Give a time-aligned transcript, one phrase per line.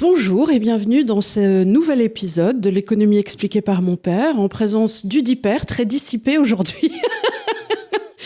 [0.00, 5.04] Bonjour et bienvenue dans ce nouvel épisode de l'économie expliquée par mon père en présence
[5.04, 6.92] du père très dissipé aujourd'hui.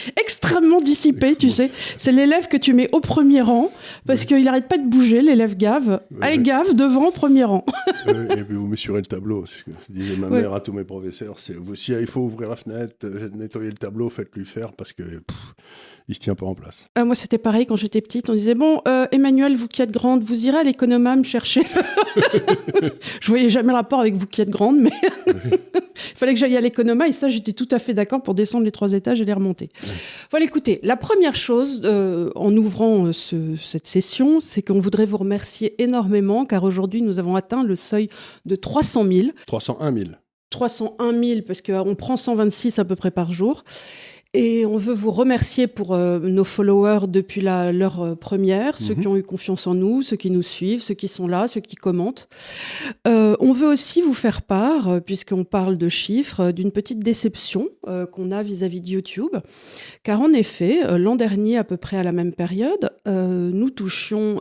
[0.21, 1.71] extrêmement dissipé, tu sais.
[1.97, 3.73] C'est l'élève que tu mets au premier rang
[4.07, 6.03] parce qu'il n'arrête pas de bouger, l'élève gave.
[6.21, 7.65] Allez, gave, devant, premier rang.
[8.07, 9.47] et puis vous mesurez le tableau.
[9.47, 12.57] Ce que disait ma mère à tous mes professeurs, c'est si il faut ouvrir la
[12.57, 15.03] fenêtre, nettoyer le tableau, faites-lui faire parce que
[16.09, 16.89] il se tient pas en place.
[16.99, 18.29] Euh, moi, c'était pareil quand j'étais petite.
[18.29, 21.63] On disait bon, euh, Emmanuel, vous qui êtes grande, vous irez à l'économa me chercher.
[23.21, 24.91] je voyais jamais le rapport avec vous qui êtes grande, mais
[25.27, 28.65] il fallait que j'aille à l'économa et ça, j'étais tout à fait d'accord pour descendre
[28.65, 29.69] les trois étages et les remonter.
[30.31, 35.81] Voilà, écoutez, la première chose euh, en ouvrant cette session, c'est qu'on voudrait vous remercier
[35.83, 38.09] énormément car aujourd'hui, nous avons atteint le seuil
[38.45, 39.29] de 300 000.
[39.47, 40.05] 301 000.
[40.51, 43.65] 301 000 parce qu'on prend 126 à peu près par jour.
[44.35, 48.95] Et on veut vous remercier pour euh, nos followers depuis la, leur euh, première, ceux
[48.95, 49.13] qui mhm.
[49.13, 51.77] ont eu confiance en nous, ceux qui nous suivent, ceux qui sont là, ceux qui
[51.77, 52.31] commentent.
[53.07, 57.69] Euh, on veut aussi vous faire part, puisqu'on parle de chiffres, d'une petite déception
[58.13, 59.37] qu'on a vis-à-vis de YouTube.
[60.03, 64.41] Car en effet, l'an dernier, à peu près à la même période, nous touchions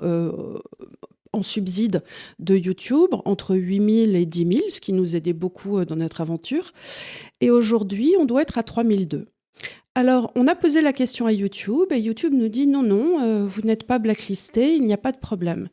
[1.33, 2.03] en subside
[2.39, 6.21] de YouTube entre 8 000 et 10 000, ce qui nous aidait beaucoup dans notre
[6.21, 6.71] aventure.
[7.41, 9.27] Et aujourd'hui, on doit être à 3 002.
[9.93, 13.45] Alors, on a posé la question à YouTube et YouTube nous dit non, non, euh,
[13.45, 15.67] vous n'êtes pas blacklisté, il n'y a pas de problème.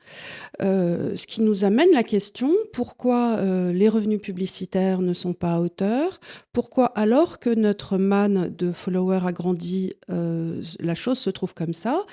[0.60, 5.52] Euh, ce qui nous amène la question, pourquoi euh, les revenus publicitaires ne sont pas
[5.52, 6.18] à hauteur?
[6.52, 12.04] Pourquoi alors que notre man de followers a grandi, la chose se trouve comme ça?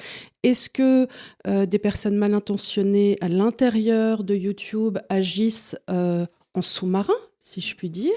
[0.43, 1.07] Est-ce que
[1.65, 7.13] des personnes mal intentionnées à l'intérieur de YouTube agissent en sous-marin?
[7.45, 8.11] Si je puis dire,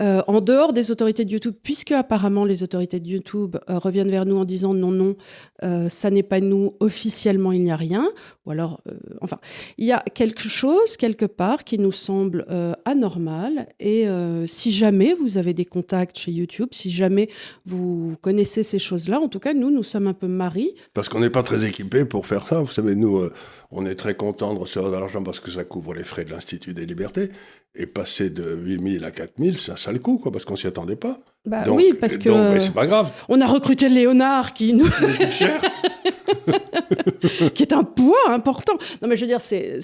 [0.00, 4.10] euh, en dehors des autorités de YouTube, puisque apparemment les autorités de YouTube euh, reviennent
[4.10, 5.16] vers nous en disant non, non,
[5.64, 8.08] euh, ça n'est pas nous, officiellement il n'y a rien,
[8.46, 8.80] ou alors,
[9.20, 9.36] enfin,
[9.78, 12.46] il y a quelque chose quelque part qui nous semble
[12.84, 14.06] anormal, et
[14.46, 17.28] si jamais vous avez des contacts chez YouTube, si jamais
[17.66, 20.70] vous connaissez ces choses-là, en tout cas, nous, nous sommes un peu maris.
[20.92, 23.28] Parce qu'on n'est pas très équipés pour faire ça, vous savez, nous,
[23.70, 26.30] on est très contents de recevoir de l'argent parce que ça couvre les frais de
[26.30, 27.30] l'Institut des libertés,
[27.74, 30.96] et passer de 8000 à 4000, c'est un sale coup, quoi, parce qu'on s'y attendait
[30.96, 31.20] pas.
[31.46, 32.58] Bah oui, parce que.
[32.58, 33.10] c'est pas grave.
[33.28, 34.86] On a recruté Léonard qui nous.
[35.30, 35.60] cher.
[37.54, 38.74] qui est un poids important.
[39.00, 39.78] Non, mais je veux dire, c'est,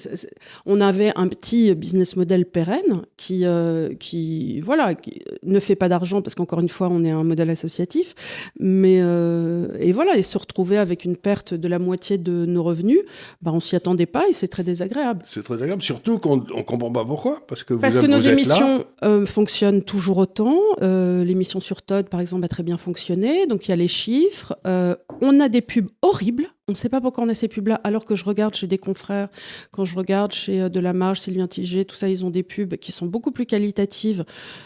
[0.65, 5.89] on avait un petit business model pérenne qui, euh, qui voilà, qui ne fait pas
[5.89, 8.51] d'argent parce qu'encore une fois, on est un modèle associatif.
[8.59, 12.63] Mais euh, et voilà, et se retrouver avec une perte de la moitié de nos
[12.63, 12.99] revenus,
[13.41, 15.23] bah, on s'y attendait pas et c'est très désagréable.
[15.27, 18.19] C'est très désagréable, surtout qu'on on comprend pas pourquoi, parce que vous parce que nos
[18.19, 20.59] émissions euh, fonctionnent toujours autant.
[20.81, 23.45] l'émission sur Todd, par exemple, a très bien fonctionné.
[23.47, 24.55] Donc il y a les chiffres.
[24.65, 26.28] on a des pubs horribles
[26.69, 28.77] on ne sait pas pourquoi on a ces pubs-là, alors que je regarde chez des
[28.77, 29.29] confrères,
[29.71, 32.43] quand je regarde chez euh, De La Marge, Sylvain Tigé, tout ça, ils ont des
[32.43, 34.23] pubs qui sont beaucoup plus qualitatives.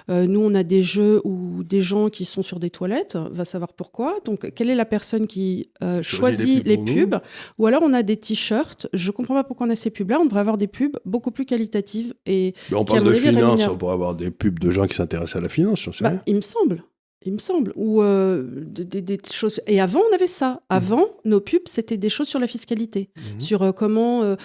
[0.10, 3.46] Euh, nous, on a des jeux ou des gens qui sont sur des toilettes, va
[3.46, 4.20] savoir pourquoi.
[4.26, 7.20] Donc, quelle est la personne qui euh, choisit les pubs,
[7.58, 8.88] Ou alors, on a des t-shirts.
[8.92, 10.20] Je ne comprends pas pourquoi on a ces pubs-là.
[10.20, 12.14] On devrait avoir des pubs beaucoup plus qualitatives.
[12.26, 15.38] Et Mais on parle de finance, on pourrait avoir des pubs de gens qui s'intéressent
[15.38, 16.84] à la finance, je sais bah, Il me semble
[17.26, 17.74] il me semble.
[17.76, 19.62] Ou euh, des, choses.
[19.68, 20.62] Et avant, on avait ça.
[20.70, 23.42] Avant, nos pubs, c'était des choses sur la fiscalité, mhm.
[23.42, 24.36] sur euh, comment euh,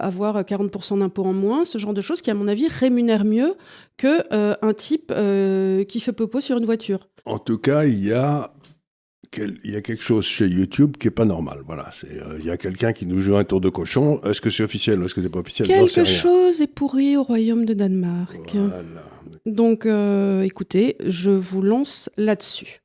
[0.00, 3.54] avoir 40% d'impôts en moins, ce genre de choses qui, à mon avis, rémunèrent mieux
[3.96, 4.22] que
[4.64, 5.12] un type
[5.88, 7.08] qui fait popo sur une voiture.
[7.24, 8.52] En tout cas, il y a
[9.38, 11.60] il y a quelque chose chez YouTube qui est pas normal.
[11.66, 14.20] Voilà, c'est il y a quelqu'un qui nous joue un tour de cochon.
[14.24, 15.68] Est-ce que c'est officiel ou est-ce que c'est pas officiel?
[15.68, 18.50] Quelque chose est pourri au royaume de Danemark.
[18.52, 18.82] Voilà.
[19.46, 22.80] Donc, euh, écoutez, je vous lance là-dessus.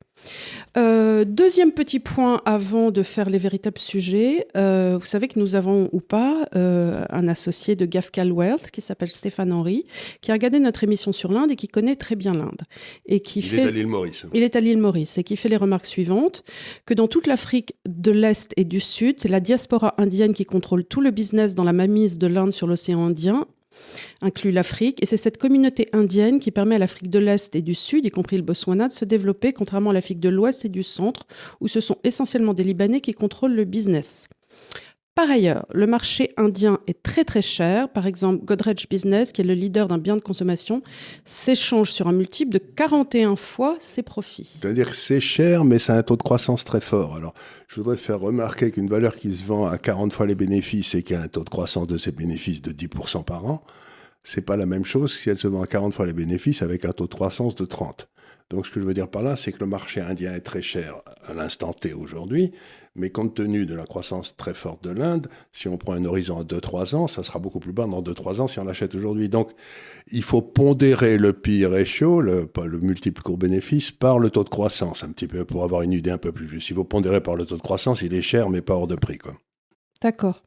[0.76, 4.48] Euh, deuxième petit point avant de faire les véritables sujets.
[4.56, 9.08] Euh, vous savez que nous avons ou pas un associé de Gafcal Wealth qui s'appelle
[9.08, 9.84] Stéphane Henry,
[10.20, 12.62] qui a regardé notre émission sur l'Inde et qui connaît très bien l'Inde.
[13.06, 13.62] Et qui il fait...
[13.62, 14.26] est à l'île Maurice.
[14.34, 16.42] Il est à l'île Maurice et qui fait les remarques suivantes
[16.84, 20.84] que dans toute l'Afrique de l'Est et du Sud, c'est la diaspora indienne qui contrôle
[20.84, 23.46] tout le business dans la mamise de l'Inde sur l'océan Indien
[24.22, 27.74] inclut l'Afrique, et c'est cette communauté indienne qui permet à l'Afrique de l'Est et du
[27.74, 30.82] Sud, y compris le Botswana, de se développer, contrairement à l'Afrique de l'Ouest et du
[30.82, 31.26] Centre,
[31.60, 34.28] où ce sont essentiellement des Libanais qui contrôlent le business.
[35.18, 37.88] Par ailleurs, le marché indien est très très cher.
[37.88, 40.80] Par exemple, Godrej Business, qui est le leader d'un bien de consommation,
[41.24, 44.60] s'échange sur un multiple de 41 fois ses profits.
[44.60, 47.16] C'est-à-dire que c'est cher, mais c'est un taux de croissance très fort.
[47.16, 47.34] Alors,
[47.66, 51.02] je voudrais faire remarquer qu'une valeur qui se vend à 40 fois les bénéfices et
[51.02, 53.64] qui a un taux de croissance de ses bénéfices de 10% par an,
[54.22, 56.84] c'est pas la même chose si elle se vend à 40 fois les bénéfices avec
[56.84, 58.08] un taux de croissance de 30.
[58.50, 60.62] Donc ce que je veux dire par là, c'est que le marché indien est très
[60.62, 60.94] cher
[61.26, 62.52] à l'instant T aujourd'hui,
[62.98, 66.40] mais compte tenu de la croissance très forte de l'Inde, si on prend un horizon
[66.40, 69.28] à 2-3 ans, ça sera beaucoup plus bas dans 2-3 ans si on l'achète aujourd'hui.
[69.28, 69.52] Donc
[70.08, 75.04] il faut pondérer le PI ratio, le, le multiple court-bénéfice, par le taux de croissance,
[75.04, 76.70] un petit peu pour avoir une idée un peu plus juste.
[76.70, 78.96] Il faut pondérer par le taux de croissance, il est cher, mais pas hors de
[78.96, 79.18] prix.
[79.18, 79.34] Quoi.
[80.00, 80.42] D'accord.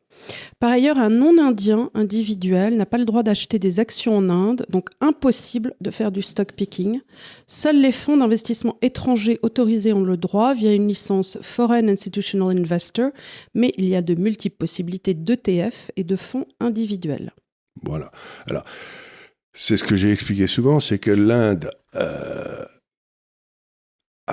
[0.59, 4.89] Par ailleurs, un non-indien individuel n'a pas le droit d'acheter des actions en Inde, donc
[5.01, 7.01] impossible de faire du stock picking.
[7.47, 13.11] Seuls les fonds d'investissement étrangers autorisés ont le droit via une licence Foreign Institutional Investor,
[13.53, 17.33] mais il y a de multiples possibilités d'ETF et de fonds individuels.
[17.83, 18.11] Voilà.
[18.49, 18.63] Alors,
[19.53, 22.63] c'est ce que j'ai expliqué souvent, c'est que l'Inde euh,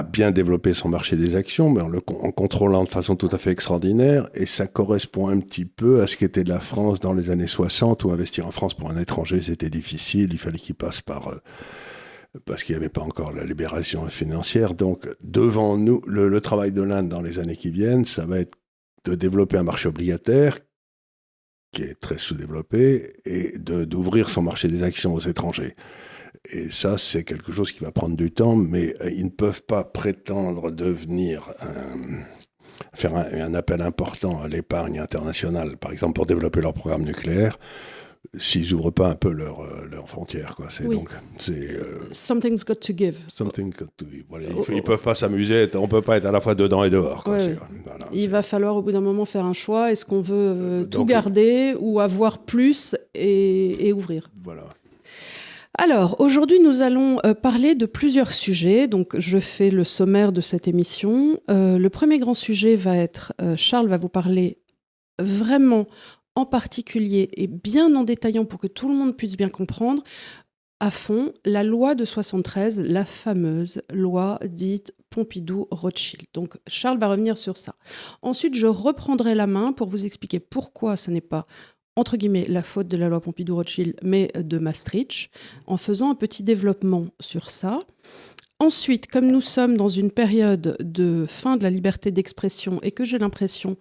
[0.03, 3.51] bien développé son marché des actions, mais en, le, contrôlant de façon tout à fait
[3.51, 7.47] extraordinaire, et ça correspond un petit peu à ce qu'était la France dans les années
[7.47, 11.29] 60, où investir en France pour un étranger, c'était difficile, il fallait qu'il passe par...
[11.29, 11.41] Euh,
[12.45, 14.75] parce qu'il n'y avait pas encore la libération financière.
[14.75, 18.39] Donc, devant nous, le, le travail de l'Inde dans les années qui viennent, ça va
[18.39, 18.55] être
[19.05, 20.59] de développer un marché obligataire
[21.73, 25.75] qui est très sous-développé et d'ouvrir son marché des actions aux étrangers.
[26.51, 29.63] Et ça, c'est quelque chose qui va prendre du temps, mais euh, ils ne peuvent
[29.63, 31.51] pas prétendre devenir
[32.95, 37.59] faire un, appel important à l'épargne internationale, par exemple pour développer leur programme nucléaire,
[38.37, 40.55] s'ils n'ouvrent pas un peu leurs leur euh, frontières.
[40.57, 40.67] Quoi.
[40.69, 43.19] C'est, donc, c'est, euh, Something's got to give.
[43.29, 44.25] Something got to give.
[44.29, 46.85] Voilà, ils ne peuvent pas s'amuser, on ne peut pas être à la fois dedans
[46.85, 47.25] et dehors.
[47.25, 47.39] Quoi.
[47.39, 49.93] Voilà, Il va falloir au bout d'un moment faire un choix.
[49.93, 54.31] Est-ce qu'on veut tout garder ou avoir plus et, et ouvrir?
[54.43, 54.65] Voilà.
[55.77, 58.89] Alors, aujourd'hui, nous allons euh, parler de plusieurs sujets.
[58.89, 61.41] Donc, je fais le sommaire de cette émission.
[61.51, 64.59] Euh, le premier grand sujet va être, euh, Charles va vous parler
[65.21, 65.87] vraiment
[66.35, 70.03] en particulier et bien en détaillant pour que tout le monde puisse bien comprendre
[70.81, 76.23] à fond la loi de 73, la fameuse loi dite Pompidou-Rothschild.
[76.33, 77.75] Donc Charles va revenir sur ça.
[78.23, 81.47] Ensuite, je reprendrai la main pour vous expliquer pourquoi ce n'est pas
[81.99, 85.31] entre guillemets, la faute de la loi Pompidou-Rothschild, mais de Maastricht,
[85.67, 87.81] en faisant un petit développement sur ça.
[88.61, 93.05] Ensuite, comme nous sommes dans une période de fin de la liberté d'expression et que
[93.05, 93.77] j'ai l'impression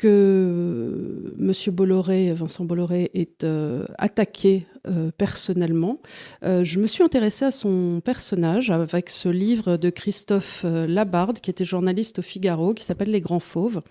[0.00, 1.52] que M.
[1.74, 6.00] Bolloré, Vincent Bolloré, est euh, attaqué euh, personnellement.
[6.42, 11.40] Euh, je me suis intéressée à son personnage avec ce livre de Christophe euh, Labarde,
[11.40, 13.82] qui était journaliste au Figaro, qui s'appelle Les Grands Fauves,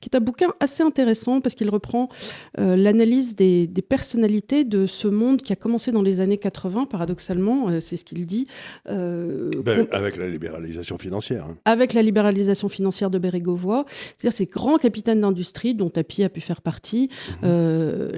[0.00, 2.08] qui est un bouquin assez intéressant parce qu'il reprend
[2.56, 7.96] l'analyse des, personnalités de ce monde qui a commencé dans les années 80, paradoxalement, c'est
[7.96, 8.46] ce qu'il dit.
[8.86, 11.44] Ben, avec la libéralisation financière.
[11.44, 11.58] Hein.
[11.66, 13.84] Avec la libéralisation financière de Bérégovoy,
[14.16, 17.08] c'est-à-dire ces grands capitaines d'industrie dont Tapi a pu faire partie,
[17.42, 17.48] mhm.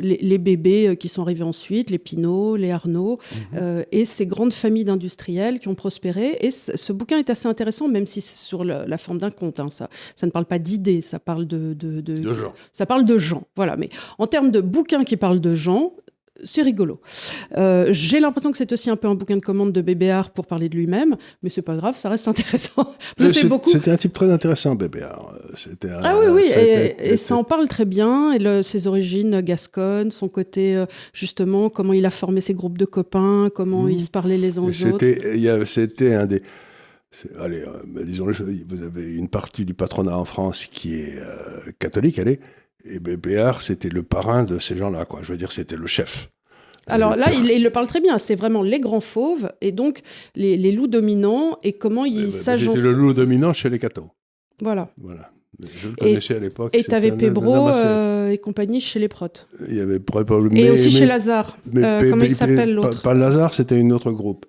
[0.01, 1.99] les, les, bébés qui sont arrivés ensuite, les
[2.57, 3.41] les Arnaud, mhm.
[3.57, 6.39] euh, et ces grandes familles d'industriels qui ont prospéré.
[6.41, 9.61] Et ce bouquin est assez intéressant, même si c'est sur la forme d'un conte.
[9.61, 12.53] Hein, ça, ça ne parle pas d'idées, ça parle de, de, de, gens.
[12.73, 13.77] Ça parle de gens, voilà.
[13.77, 13.89] Mais
[14.19, 15.95] en termes de bouquin qui parle de gens,
[16.45, 17.01] c'est rigolo.
[17.57, 20.47] Euh, j'ai l'impression que c'est aussi un peu un bouquin de commande de Bébéard pour
[20.47, 22.95] parler de lui-même, mais c'est pas grave, ça reste intéressant.
[23.19, 25.35] C'était un type très intéressant, Bébéard.
[26.03, 26.53] ah oui, oui,
[26.99, 31.93] et, ça en parle très bien, et ses origines gasconnes, son côté, euh, justement, comment
[31.93, 33.91] il a formé ses groupes de copains, comment mmh.
[33.91, 35.65] il se parlait les uns aux autres.
[35.65, 36.43] C'était un des...
[37.41, 41.19] Allez, euh, bah, disons vous avez une partie du patronat en France qui est
[41.79, 42.41] catholique, allez,
[42.85, 45.21] et Béard, c'était le parrain de ces gens-là, quoi.
[45.23, 46.31] Je veux dire, c'était le chef.
[46.87, 48.19] Alors là, il, le parle très bien.
[48.19, 50.01] C'est vraiment les grands fauves et donc
[50.35, 52.77] les, loups dominants et comment ils bah, s'agencent.
[52.77, 54.09] C'est le loup dominant chez les cathos.
[54.61, 54.91] Voilà.
[55.01, 55.31] Voilà.
[55.77, 56.75] Je le connaissais à l'époque.
[56.75, 59.47] Et tu avais Pébro euh, et compagnie chez les protes.
[59.69, 60.01] Il y avait
[60.51, 61.57] mais, Et aussi chez Lazare.
[61.77, 64.47] Euh, comment il s'appelle l'autre pas, Lazare, c'était une autre groupe.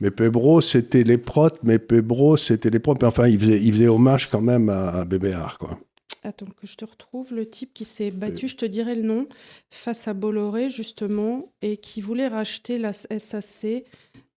[0.00, 3.02] Mais Pébro, c'était les protes, mais Pébro, c'était les protes.
[3.04, 5.78] Enfin, il faisait, il faisait hommage quand même à, à Bébéard, quoi.
[6.24, 9.26] Attends que je te retrouve le type qui s'est battu, je te dirai le nom,
[9.70, 13.84] face à Bolloré justement, et qui voulait racheter la SAC.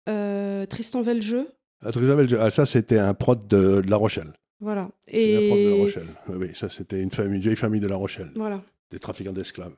[0.07, 1.47] Euh, Tristan Velgeux
[1.81, 4.33] ah, Tristan Velgeux, ah, ça c'était un prod de, La Rochelle.
[4.59, 4.89] Voilà.
[5.07, 5.35] Et...
[5.35, 6.07] Un prod de La Rochelle.
[6.29, 8.31] Oui, ça c'était une, famille, une vieille famille de La Rochelle.
[8.35, 8.63] Voilà.
[8.89, 9.75] Des trafiquants d'esclaves.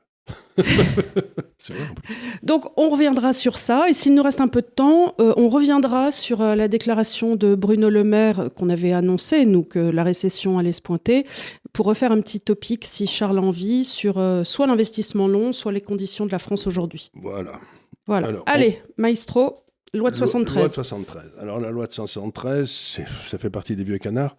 [2.42, 5.48] Donc on reviendra sur ça et s'il nous reste un peu de temps, euh, on
[5.48, 10.02] reviendra sur euh, la déclaration de Bruno Le Maire qu'on avait annoncé, nous, que la
[10.02, 11.26] récession allait se pointer,
[11.72, 15.80] pour refaire un petit topic, si Charles envie, sur euh, soit l'investissement long, soit les
[15.80, 17.10] conditions de la France aujourd'hui.
[17.14, 17.60] Voilà.
[18.06, 18.30] Voilà.
[18.46, 20.56] Allez, maestro, loi de 73.
[20.56, 21.32] Loi de 73.
[21.40, 24.36] Alors la loi de 73, ça fait partie des vieux canards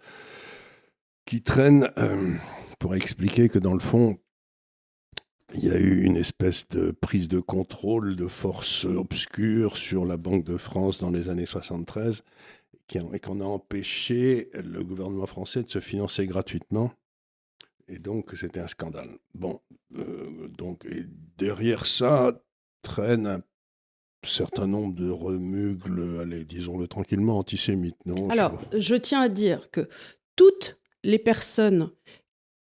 [1.26, 1.88] qui traînent
[2.80, 4.18] pour expliquer que dans le fond,
[5.54, 10.18] il y a eu une espèce de prise de contrôle de forces obscures sur la
[10.18, 12.24] Banque de France dans les années 73
[13.14, 16.92] et qu'on a empêché le gouvernement français de se financer gratuitement.
[17.88, 19.10] Et donc, c'était un scandale.
[19.34, 19.62] Bon,
[19.96, 20.88] euh, donc,
[21.38, 22.42] derrière ça
[22.82, 23.42] traîne un
[24.24, 28.30] certain nombre de remugles, allez, disons-le tranquillement, antisémites, non?
[28.30, 29.88] Alors, je tiens à dire que
[30.36, 31.92] toutes les personnes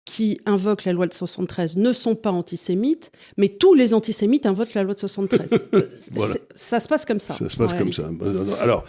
[0.10, 4.74] qui invoquent la loi de 73 ne sont pas antisémites, mais tous les antisémites invoquent
[4.74, 5.68] la loi de 73.
[6.56, 7.36] Ça se passe comme ça.
[7.36, 8.10] Ça se passe comme ça.
[8.62, 8.86] Alors,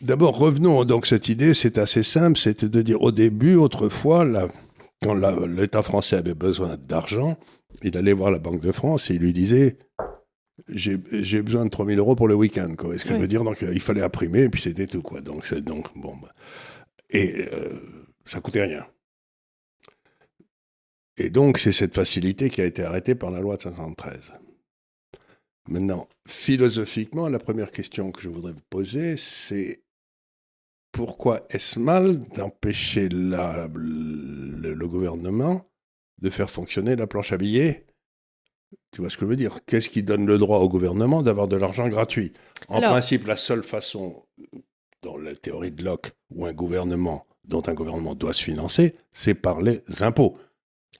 [0.00, 4.26] d'abord, revenons donc cette idée, c'est assez simple, c'était de dire au début, autrefois,
[5.00, 5.14] quand
[5.46, 7.38] l'État français avait besoin d'argent,
[7.84, 9.78] il allait voir la Banque de France et il lui disait
[10.68, 12.74] j'ai besoin de 3000 euros pour le week-end.
[12.92, 15.02] Est-ce que je veux dire Donc, il fallait imprimer et puis c'était tout.
[15.02, 15.20] Quoi.
[15.20, 16.14] Donc, donc, bon.
[16.20, 16.34] Bah.
[17.08, 17.80] Et euh,
[18.24, 18.84] ça coûtait rien.
[21.20, 24.32] Et donc, c'est cette facilité qui a été arrêtée par la loi de 1973.
[25.68, 29.82] Maintenant, philosophiquement, la première question que je voudrais vous poser, c'est
[30.92, 35.68] pourquoi est-ce mal d'empêcher le, le, gouvernement
[36.22, 37.84] de faire fonctionner la planche à billets?
[38.90, 39.58] Tu vois ce que je veux dire?
[39.66, 42.32] Qu'est-ce qui donne le droit au gouvernement d'avoir de l'argent gratuit?
[42.68, 44.24] En principe, la seule façon,
[45.02, 49.34] dans la théorie de Locke, où un gouvernement, dont un gouvernement doit se financer, c'est
[49.34, 50.38] par les impôts.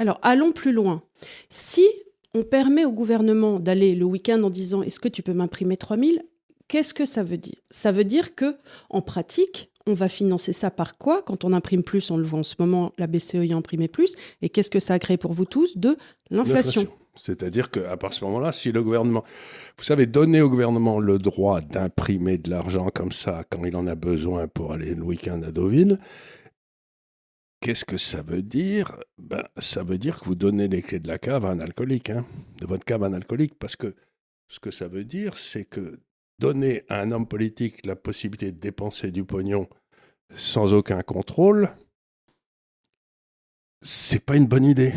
[0.01, 1.03] Alors, allons plus loin.
[1.51, 1.87] Si
[2.35, 6.23] on permet au gouvernement d'aller le week-end en disant est-ce que tu peux m'imprimer 3000
[6.69, 7.59] Qu'est-ce que ça veut dire?
[7.71, 8.55] Ça veut dire que
[8.89, 11.21] en pratique, on va financer ça par quoi?
[11.21, 13.89] Quand on imprime plus, on le voit en ce moment, la BCE y a imprimé
[13.89, 14.15] plus.
[14.41, 15.77] Et qu'est-ce que ça a créé pour vous tous?
[15.77, 15.99] De
[16.31, 16.87] l'inflation.
[17.15, 19.25] C'est-à-dire qu'à partir de ce moment-là, si le gouvernement,
[19.77, 23.87] vous savez, donner au gouvernement le droit d'imprimer de l'argent comme ça quand il en
[23.87, 25.99] a besoin pour aller le week-end à Deauville,
[27.61, 28.97] Qu'est-ce que ça veut dire?
[29.19, 32.09] Ben, Ça veut dire que vous donnez les clés de la cave à un alcoolique,
[32.09, 32.25] hein,
[32.59, 33.95] de votre cave à un alcoolique, parce que
[34.49, 36.01] ce que ça veut dire, c'est que
[36.39, 39.69] donner à un homme politique la possibilité de dépenser du pognon
[40.35, 41.69] sans aucun contrôle,
[43.83, 44.93] c'est pas une bonne idée.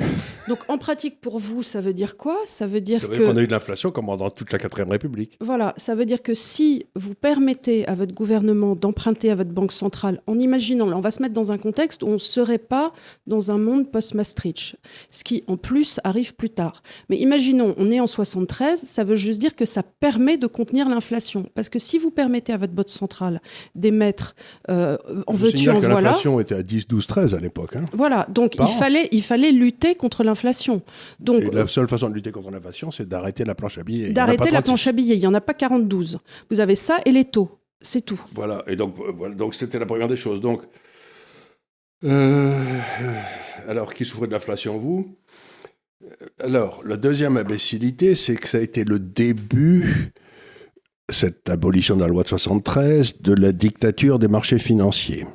[0.50, 2.36] Donc en pratique pour vous, ça veut dire quoi?
[2.46, 5.38] Ça veut dire que on a eu de l'inflation comme dans toute la quatrième République.
[5.40, 9.72] Voilà, ça veut dire que si vous permettez à votre gouvernement d'emprunter à votre banque
[9.72, 12.92] centrale, en imaginant, on va se mettre dans un contexte où on ne serait pas
[13.26, 14.76] dans un monde post-Maastricht,
[15.10, 16.82] ce qui en plus arrive plus tard.
[17.10, 20.90] Mais imaginons, on est en 73, ça veut juste dire que ça permet de contenir
[20.90, 23.42] l'inflation, parce que si vous permettez à votre banque centrale
[23.76, 24.36] d'émettre,
[24.70, 24.98] euh,
[25.28, 26.02] en veux-tu, en voilà.
[26.02, 27.78] L'inflation était à 10, 12, 13 à l'époque.
[27.78, 27.86] Hein.
[27.94, 30.82] Voilà, donc fallait, il fallait lutter contre l'inflation.
[31.20, 34.12] Donc, la seule façon de lutter contre l'inflation, c'est d'arrêter la planche à billets.
[34.12, 35.16] D'arrêter la planche à billets.
[35.16, 36.18] Il n'y en a pas 42.
[36.50, 37.60] Vous avez ça et les taux.
[37.82, 38.22] C'est tout.
[38.34, 38.64] Voilà.
[38.68, 40.40] Et donc, voilà, donc c'était la première des choses.
[40.42, 40.62] Donc,
[42.04, 42.80] euh,
[43.68, 45.16] alors, qui souffre de l'inflation, vous?
[46.40, 50.12] Alors, la deuxième imbécilité, c'est que ça a été le début,
[51.10, 55.26] cette abolition de la loi de 73, de la dictature des marchés financiers.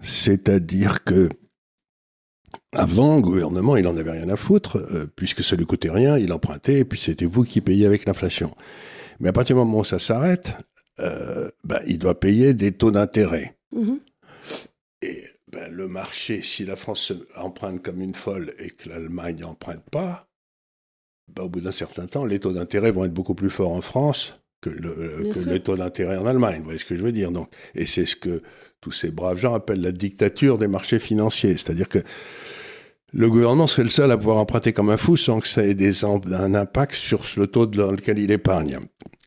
[0.00, 1.28] C'est-à-dire que
[2.72, 6.18] avant, le gouvernement, il en avait rien à foutre, euh, puisque ça lui coûtait rien,
[6.18, 8.54] il empruntait, et puis c'était vous qui payez avec l'inflation.
[9.18, 10.56] Mais à partir du moment où ça s'arrête,
[11.00, 13.56] euh, ben, il doit payer des taux d'intérêt.
[13.74, 13.98] Mm-hmm.
[15.02, 19.84] Et ben, le marché, si la France emprunte comme une folle et que l'Allemagne n'emprunte
[19.90, 20.28] pas,
[21.28, 23.80] ben, au bout d'un certain temps, les taux d'intérêt vont être beaucoup plus forts en
[23.80, 26.58] France que, le, que les taux d'intérêt en Allemagne.
[26.58, 28.42] Vous voyez ce que je veux dire donc, Et c'est ce que
[28.80, 31.52] tous ces braves gens appellent la dictature des marchés financiers.
[31.52, 31.98] C'est-à-dire que
[33.12, 35.74] le gouvernement serait le seul à pouvoir emprunter comme un fou sans que ça ait
[35.74, 38.78] des, un impact sur le taux dans lequel il épargne.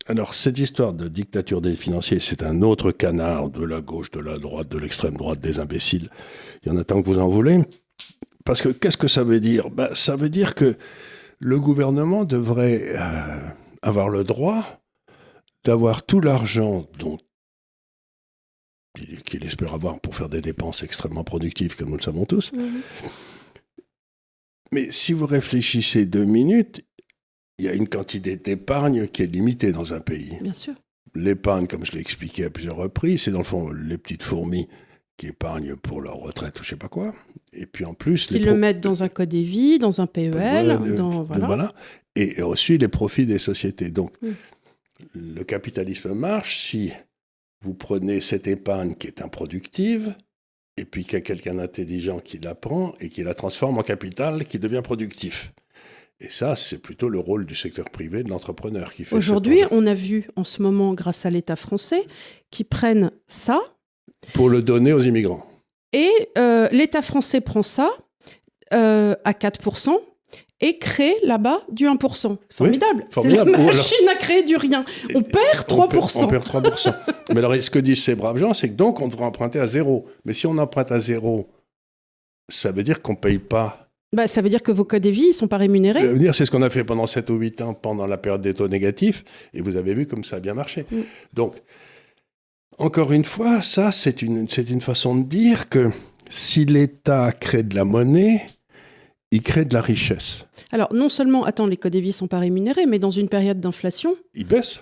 [0.07, 4.19] Alors, cette histoire de dictature des financiers, c'est un autre canard de la gauche, de
[4.19, 6.09] la droite, de l'extrême droite, des imbéciles.
[6.63, 7.59] Il y en a tant que vous en voulez.
[8.43, 9.69] Parce que qu'est-ce que ça veut dire?
[9.69, 10.75] Ben, Ça veut dire que
[11.39, 13.49] le gouvernement devrait euh,
[13.81, 14.82] avoir le droit
[15.63, 17.17] d'avoir tout l'argent dont
[19.25, 22.51] qu'il espère avoir pour faire des dépenses extrêmement productives, comme nous le savons tous.
[22.53, 22.82] Mhm.
[24.72, 26.82] Mais si vous réfléchissez deux minutes,
[27.60, 30.38] il y a une quantité d'épargne qui est limitée dans un pays.
[30.41, 30.74] Bien sûr.
[31.15, 34.67] L'épargne, comme je l'ai expliqué à plusieurs reprises, c'est dans le fond les petites fourmis
[35.17, 37.13] qui épargnent pour leur retraite ou je sais pas quoi.
[37.51, 38.27] Et puis en plus...
[38.32, 40.79] Ils le mettent dans un code vies, dans un PEL.
[40.96, 41.74] dans, voilà.
[42.15, 43.91] Et, aussi les profits des sociétés.
[43.91, 44.15] Donc.
[45.13, 46.91] Le capitalisme marche si
[47.62, 50.15] vous prenez cette épargne qui est improductive,
[50.77, 53.83] et puis qu'il y a quelqu'un d'intelligent qui la prend et qui la transforme en
[53.83, 55.53] capital qui devient productif.
[56.19, 59.86] Et ça, c'est plutôt le rôle du secteur privé, de l'entrepreneur qui fait Aujourd'hui, on
[59.86, 62.05] a vu en ce moment, grâce à l'État français,
[62.50, 63.60] qui prennent ça.
[64.33, 65.45] Pour le donner aux immigrants.
[65.91, 67.91] Et euh, l'État français prend ça
[68.74, 69.91] euh, à 4%.
[70.63, 72.38] Et crée là-bas du 1%.
[72.50, 73.05] Formidable.
[73.10, 73.51] C'est formidable.
[73.51, 74.86] la Ou alors- machine à créer du rien.
[75.13, 76.24] On perd 3%.
[76.24, 76.96] On perd, on perd 3%.
[77.34, 79.67] Mais alors, ce que disent ces braves gens, c'est que donc on devrait emprunter à
[79.67, 80.05] zéro.
[80.24, 81.50] Mais si on emprunte à zéro,
[82.50, 83.89] ça veut dire qu'on ne paye pas.
[84.15, 86.17] Bah, ça veut dire que vos codes de vie, ils sont pas rémunérés.
[86.17, 88.53] Dire, c'est ce qu'on a fait pendant 7 ou 8 ans, pendant la période des
[88.53, 90.86] taux négatifs, et vous avez vu comme ça a bien marché.
[90.91, 91.01] Mm.
[91.34, 91.55] Donc,
[92.77, 95.89] encore une fois, ça, c'est une, c'est une façon de dire que
[96.29, 98.41] si l'État crée de la monnaie,
[99.32, 100.46] il crée de la richesse.
[100.74, 103.60] Alors, non seulement, attends, les codes de vie sont pas rémunérés, mais dans une période
[103.60, 104.80] d'inflation, Il baisse.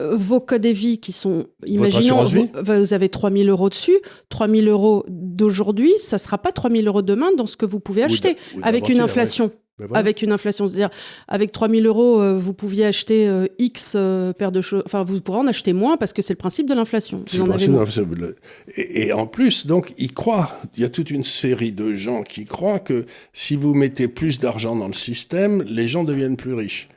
[0.00, 3.98] euh, vos codes de vie qui sont, imaginons, vie vous, vous avez 3000 euros dessus,
[4.28, 8.36] 3000 euros d'aujourd'hui, ça sera pas 3000 euros demain dans ce que vous pouvez acheter.
[8.62, 9.46] Avec une inflation.
[9.46, 9.50] ouais.
[9.78, 10.00] Ben voilà.
[10.00, 10.88] Avec une inflation, c'est-à-dire
[11.28, 14.82] avec 3000 euros, euh, vous pouviez acheter euh, X euh, paires de choses.
[14.86, 17.22] Enfin, vous pourrez en acheter moins parce que c'est le principe de l'inflation.
[17.30, 18.36] Vous en avez de
[18.74, 22.22] Et, et en plus, donc, ils croient, il y a toute une série de gens
[22.22, 23.04] qui croient que
[23.34, 26.88] si vous mettez plus d'argent dans le système, les gens deviennent plus riches.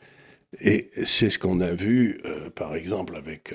[0.61, 3.53] Et c'est ce qu'on a vu, euh, par exemple, avec...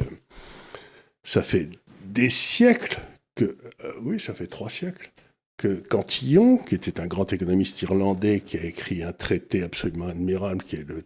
[1.22, 1.70] ça fait
[2.04, 2.98] des siècles
[3.34, 3.56] que...
[4.02, 5.13] oui, ça fait trois siècles
[5.56, 10.62] que Cantillon, qui était un grand économiste irlandais, qui a écrit un traité absolument admirable,
[10.62, 11.02] qui est le...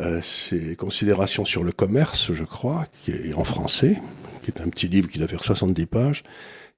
[0.00, 3.96] Euh, c'est Considérations sur le commerce, je crois, qui est en français,
[4.42, 6.24] qui est un petit livre qui doit faire 70 pages,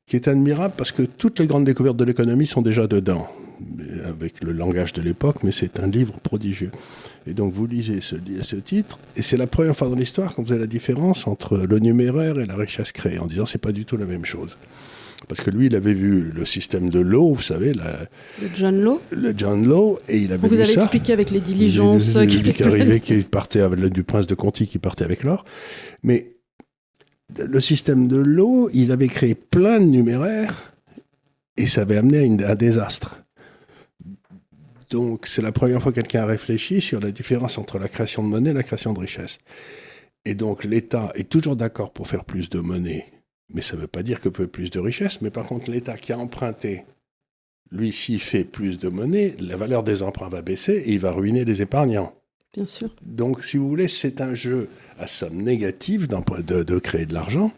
[0.06, 3.26] qui est admirable parce que toutes les grandes découvertes de l'économie sont déjà dedans,
[4.06, 6.70] avec le langage de l'époque, mais c'est un livre prodigieux.
[7.26, 10.44] Et donc vous lisez ce, ce titre, et c'est la première fois dans l'histoire qu'on
[10.44, 13.84] faisait la différence entre le numéraire et la richesse créée, en disant c'est pas du
[13.84, 14.56] tout la même chose.
[15.28, 18.00] Parce que lui, il avait vu le système de l'eau, vous savez, la-
[18.42, 19.00] De John Law.
[19.12, 20.80] le John Law, et il avait vous vu avez ça.
[20.80, 24.02] expliqué avec les diligences Lui, qui lui, étaient qui arrivait, qui partait avec le, du
[24.02, 25.44] prince de Conti qui partait avec l'or.
[26.02, 26.36] Mais
[27.38, 30.72] le système de l'eau, il avait créé plein de numéraires
[31.56, 33.18] et ça avait amené à une- un désastre.
[34.90, 38.22] Donc c'est la première fois que quelqu'un a réfléchi sur la différence entre la création
[38.24, 39.38] de monnaie et la création de richesse.
[40.24, 43.04] Et donc l'État est toujours d'accord pour faire plus de monnaie,
[43.52, 45.20] mais ça ne veut pas dire que veut plus de richesse.
[45.22, 46.84] Mais par contre, l'État qui a emprunté,
[47.70, 51.12] lui, s'il fait plus de monnaie, la valeur des emprunts va baisser et il va
[51.12, 52.14] ruiner les épargnants.
[52.52, 52.94] Bien sûr.
[53.02, 57.52] Donc, si vous voulez, c'est un jeu à somme négative de, de créer de l'argent.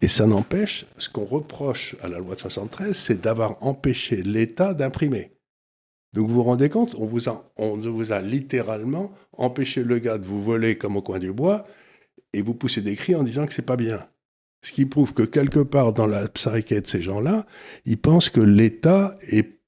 [0.00, 4.74] Et ça n'empêche, ce qu'on reproche à la loi de 73, c'est d'avoir empêché l'État
[4.74, 5.32] d'imprimer.
[6.12, 10.18] Donc vous vous rendez compte, on vous, a, on vous a littéralement empêché le gars
[10.18, 11.64] de vous voler comme au coin du bois
[12.32, 14.06] et vous poussez des cris en disant que c'est pas bien.
[14.64, 17.44] Ce qui prouve que quelque part dans la psyché de ces gens-là,
[17.84, 19.58] ils pensent que l'État est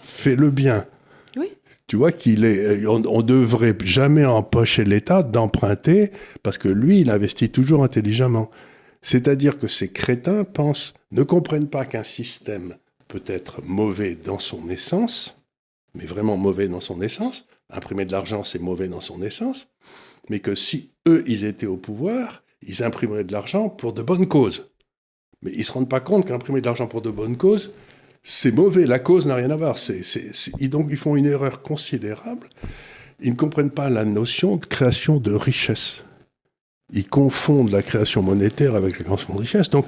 [0.00, 0.84] fait le bien.
[1.36, 1.52] Oui.
[1.86, 6.10] Tu vois qu'il est, on, on devrait jamais empêcher l'État d'emprunter
[6.42, 8.50] parce que lui, il investit toujours intelligemment.
[9.00, 14.68] C'est-à-dire que ces crétins pensent, ne comprennent pas qu'un système peut être mauvais dans son
[14.70, 15.38] essence,
[15.94, 17.46] mais vraiment mauvais dans son essence.
[17.70, 19.68] Imprimer de l'argent, c'est mauvais dans son essence.
[20.28, 24.26] Mais que si eux, ils étaient au pouvoir, ils imprimeraient de l'argent pour de bonnes
[24.26, 24.70] causes.
[25.42, 27.70] Mais ils ne se rendent pas compte qu'imprimer de l'argent pour de bonnes causes,
[28.22, 28.86] c'est mauvais.
[28.86, 29.76] La cause n'a rien à voir.
[30.62, 32.48] Donc, ils font une erreur considérable.
[33.20, 36.04] Ils ne comprennent pas la notion de création de richesse.
[36.92, 39.70] Ils confondent la création monétaire avec la création de richesse.
[39.70, 39.86] Donc,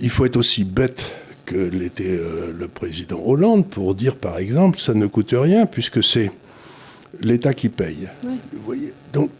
[0.00, 1.12] il faut être aussi bête
[1.46, 6.04] que l'était euh, le président Hollande pour dire, par exemple, ça ne coûte rien puisque
[6.04, 6.30] c'est
[7.20, 8.08] l'État qui paye.
[8.22, 8.92] Vous voyez?
[9.12, 9.30] Donc,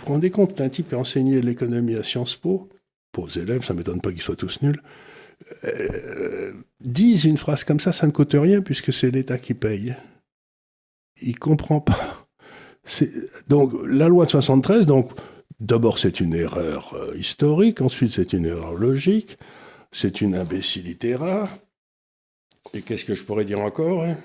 [0.00, 2.68] vous vous rendez compte, un type a enseigné l'économie à Sciences Po,
[3.12, 4.82] pauvres élèves, ça ne m'étonne pas qu'ils soient tous nuls,
[5.64, 9.94] euh, disent une phrase comme ça, ça ne coûte rien puisque c'est l'État qui paye.
[11.20, 12.28] Il comprend pas.
[13.48, 15.10] Donc, la loi de 73, donc,
[15.60, 19.36] d'abord, c'est une erreur euh, historique, ensuite, c'est une erreur logique,
[19.92, 21.50] c'est une imbécilité rare.
[22.72, 24.16] Et qu'est-ce que je pourrais dire encore hein?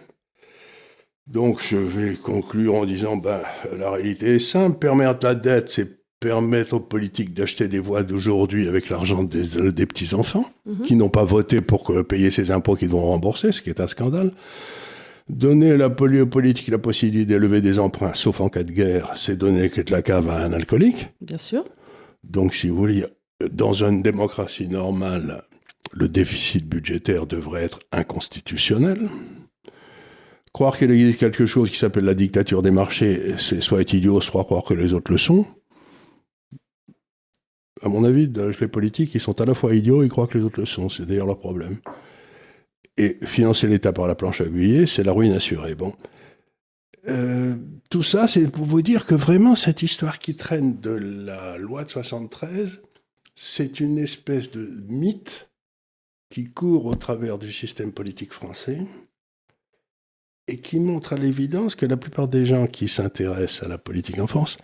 [1.28, 3.40] Donc, je vais conclure en disant, ben,
[3.78, 8.68] la réalité est simple, permettre la dette, c'est permettre aux politiques d'acheter des voix d'aujourd'hui
[8.68, 10.82] avec l'argent des, des petits-enfants, Mhm.
[10.84, 13.80] qui n'ont pas voté pour que- payer ces impôts qu'ils vont rembourser, ce qui est
[13.82, 14.32] un scandale.
[15.28, 19.12] Donner la poli- aux politiques la possibilité d'élever des emprunts, sauf en cas de guerre,
[19.16, 21.10] c'est donner que de la cave à un alcoolique.
[21.22, 21.66] Bien sûr.
[22.24, 23.06] Donc, si vous voulez,
[23.52, 25.44] dans une démocratie normale,
[25.94, 29.10] le déficit budgétaire devrait être inconstitutionnel.
[30.56, 34.22] Croire qu'il existe quelque chose qui s'appelle la dictature des marchés, c'est soit être idiot,
[34.22, 35.46] soit croire que les autres le sont.
[37.82, 40.38] À mon avis, les politiques, ils sont à la fois idiots et ils croient que
[40.38, 40.90] les autres le sont.
[40.90, 41.80] C'est d'ailleurs leur problème.
[42.96, 45.76] Et financer l'État par la planche à billets, c'est la ruine assurée.
[45.76, 45.94] Bon.
[47.10, 47.58] Euh,
[47.90, 51.84] tout ça, c'est pour vous dire que vraiment, cette histoire qui traîne de la loi
[51.84, 52.82] de 73,
[53.36, 55.50] c'est une espèce de mythe
[56.30, 58.88] qui court au travers du système politique français
[60.48, 64.20] et qui montre à l'évidence que la plupart des gens qui s'intéressent à la politique
[64.20, 64.58] en France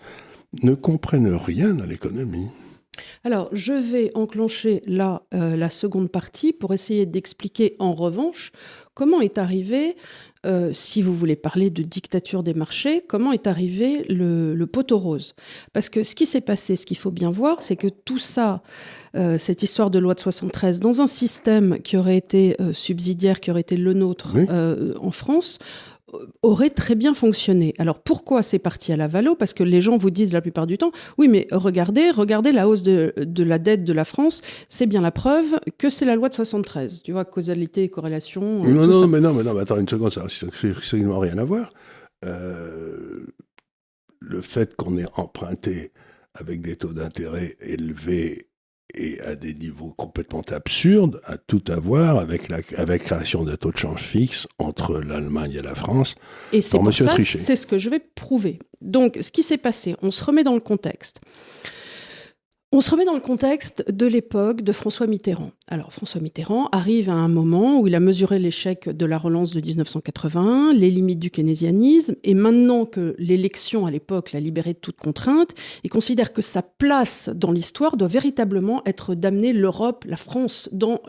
[0.64, 2.50] ne comprennent rien à l'économie.
[3.24, 8.52] Alors, je vais enclencher là euh, la seconde partie pour essayer d'expliquer en revanche
[8.94, 9.96] comment est arrivé,
[10.46, 14.98] euh, si vous voulez parler de dictature des marchés, comment est arrivé le, le poteau
[14.98, 15.36] rose?
[15.74, 18.64] Parce que ce qui s'est passé, ce qu'il faut bien voir, c'est que tout ça,
[19.16, 23.52] euh, cette histoire de loi de 73, dans un système qui aurait été subsidiaire, qui
[23.52, 24.36] aurait été le nôtre
[25.00, 25.60] en France,
[26.42, 27.74] aurait très bien fonctionné.
[27.78, 30.68] Alors pourquoi c'est parti à la valo Parce que les gens vous disent la plupart
[30.68, 34.86] du temps, oui mais regardez, regardez la hausse de, la dette de la France, c'est
[34.86, 37.04] bien la preuve que c'est la loi de 73.
[37.04, 38.64] Tu vois, causalité, corrélation.
[38.64, 41.44] Non, non, mais non, mais non, mais attends une seconde, ça n'a absolument rien à
[41.44, 41.70] voir.
[42.26, 43.26] Euh,
[44.20, 45.92] le fait qu'on ait emprunté
[46.34, 48.51] avec des taux d'intérêt élevés
[48.96, 53.56] et à des niveaux complètement absurdes, a tout à voir avec la avec création d'un
[53.56, 56.16] taux de change fixe entre l'Allemagne et la France.
[56.54, 58.60] Et c'est pour ça, c'est ce que je vais prouver.
[58.82, 61.22] Donc, ce qui s'est passé, on se remet dans le contexte.
[62.74, 65.52] On se remet dans le contexte de l'époque de François Mitterrand.
[65.68, 69.52] Alors François Mitterrand arrive à un moment où il a mesuré l'échec de la relance
[69.52, 74.78] de 1980, les limites du keynésianisme, et maintenant que l'élection à l'époque l'a libéré de
[74.78, 75.50] toute contrainte,
[75.84, 81.02] il considère que sa place dans l'histoire doit véritablement être d'amener l'Europe, la France, dans,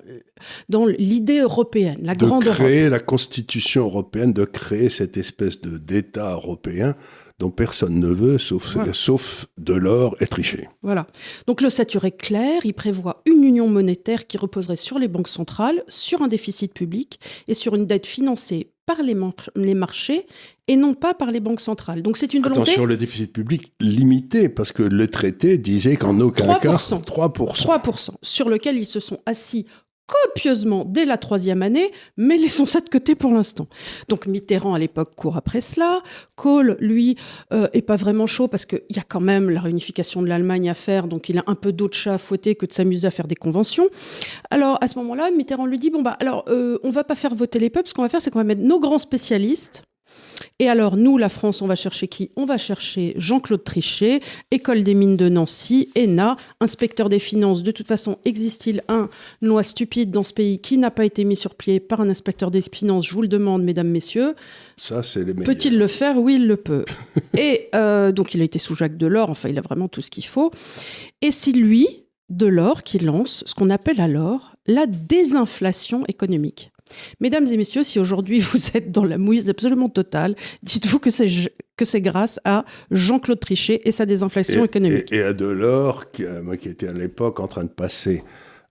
[0.69, 5.79] dans l'idée européenne, la de grande créer la constitution européenne, de créer cette espèce de
[5.79, 6.97] d'État européen
[7.39, 10.69] dont personne ne veut, sauf, sauf Delors et Trichet.
[10.83, 11.07] Voilà.
[11.47, 15.83] Donc le est clair, il prévoit une union monétaire qui reposerait sur les banques centrales,
[15.89, 19.17] sur un déficit public et sur une dette financée par les,
[19.57, 20.27] les marchés
[20.69, 22.03] et non pas par les banques centrales.
[22.03, 22.63] Donc c'est une volonté...
[22.63, 26.77] Attention, le déficit public limité, parce que le traité disait qu'en aucun 3%, cas...
[26.77, 27.67] 3%.
[27.67, 28.11] 3%.
[28.23, 29.67] Sur lequel ils se sont assis
[30.07, 33.67] copieusement dès la troisième année, mais laissons ça de côté pour l'instant.
[34.09, 36.01] Donc Mitterrand à l'époque court après cela.
[36.37, 37.17] Kohl, lui,
[37.53, 40.69] euh, est pas vraiment chaud parce qu'il y a quand même la réunification de l'Allemagne
[40.69, 43.11] à faire, donc il a un peu d'autre chat à fouetter que de s'amuser à
[43.11, 43.89] faire des conventions.
[44.51, 47.35] Alors à ce moment-là, Mitterrand lui dit bon bah alors euh, on va pas faire
[47.35, 49.83] voter les peuples, ce qu'on va faire c'est qu'on va mettre nos grands spécialistes
[50.59, 52.31] et alors, nous, la France, on va chercher qui?
[52.37, 57.63] On va chercher Jean-Claude Trichet, École des mines de Nancy, ENA, inspecteur des finances.
[57.63, 59.09] De toute façon, existe-t-il un
[59.41, 62.51] loi stupide dans ce pays qui n'a pas été mis sur pied par un inspecteur
[62.51, 63.07] des finances?
[63.07, 64.35] Je vous le demande, mesdames, messieurs.
[64.77, 66.19] Ça, c'est les Peut-il le faire?
[66.19, 66.85] Oui, il le peut.
[67.37, 69.31] Et euh, donc, il a été sous Jacques Delors.
[69.31, 70.51] Enfin, il a vraiment tout ce qu'il faut.
[71.21, 71.87] Et c'est lui,
[72.31, 76.73] Delors, qui lance ce qu'on appelle alors la désinflation économique.
[77.21, 81.29] Mesdames et messieurs, si aujourd'hui vous êtes dans la mouise absolument totale, dites-vous que c'est
[81.77, 85.11] que c'est grâce à Jean-Claude Trichet et sa désinflation économique.
[85.11, 88.23] Et, à Delors, qui, euh, qui était à l'époque en train de passer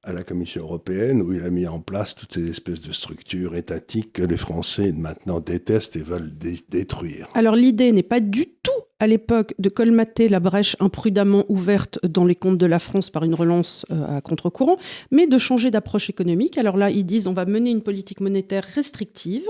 [0.04, 3.56] à la Commission européenne, où il a mis en place toutes ces espèces de structures
[3.56, 6.32] étatiques que les Français maintenant détestent et veulent
[6.70, 7.28] détruire.
[7.36, 8.72] Alors l'idée n'est pas du tout
[9.02, 13.24] à l'époque de colmater la brèche imprudemment ouverte dans les comptes de la France par
[13.24, 14.78] une relance euh, à contre-courant,
[15.10, 16.60] mais de changer d'approche économique.
[16.60, 19.44] Alors là, ils disent on va mener une politique monétaire restrictive,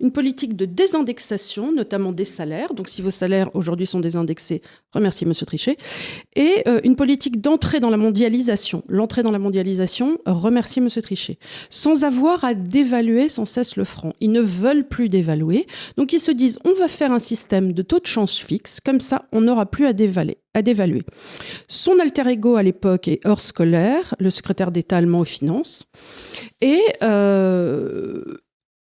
[0.00, 2.74] une politique de désindexation, notamment des salaires.
[2.74, 4.60] Donc si vos salaires aujourd'hui sont désindexés,
[4.92, 5.76] remerciez Monsieur Trichet,
[6.34, 8.82] et euh, une politique d'entrée dans la mondialisation.
[8.88, 11.38] L'entrée dans la mondialisation, remerciez Monsieur Trichet,
[11.70, 14.14] sans avoir à dévaluer sans cesse le franc.
[14.18, 17.82] Ils ne veulent plus dévaluer, donc ils se disent on va faire un système de
[17.82, 19.92] taux de change fixe comme ça, on n'aura plus à,
[20.54, 21.02] à dévaluer.
[21.68, 25.86] Son alter ego à l'époque est Horst Kohler, le secrétaire d'État allemand aux finances.
[26.60, 28.22] Et euh,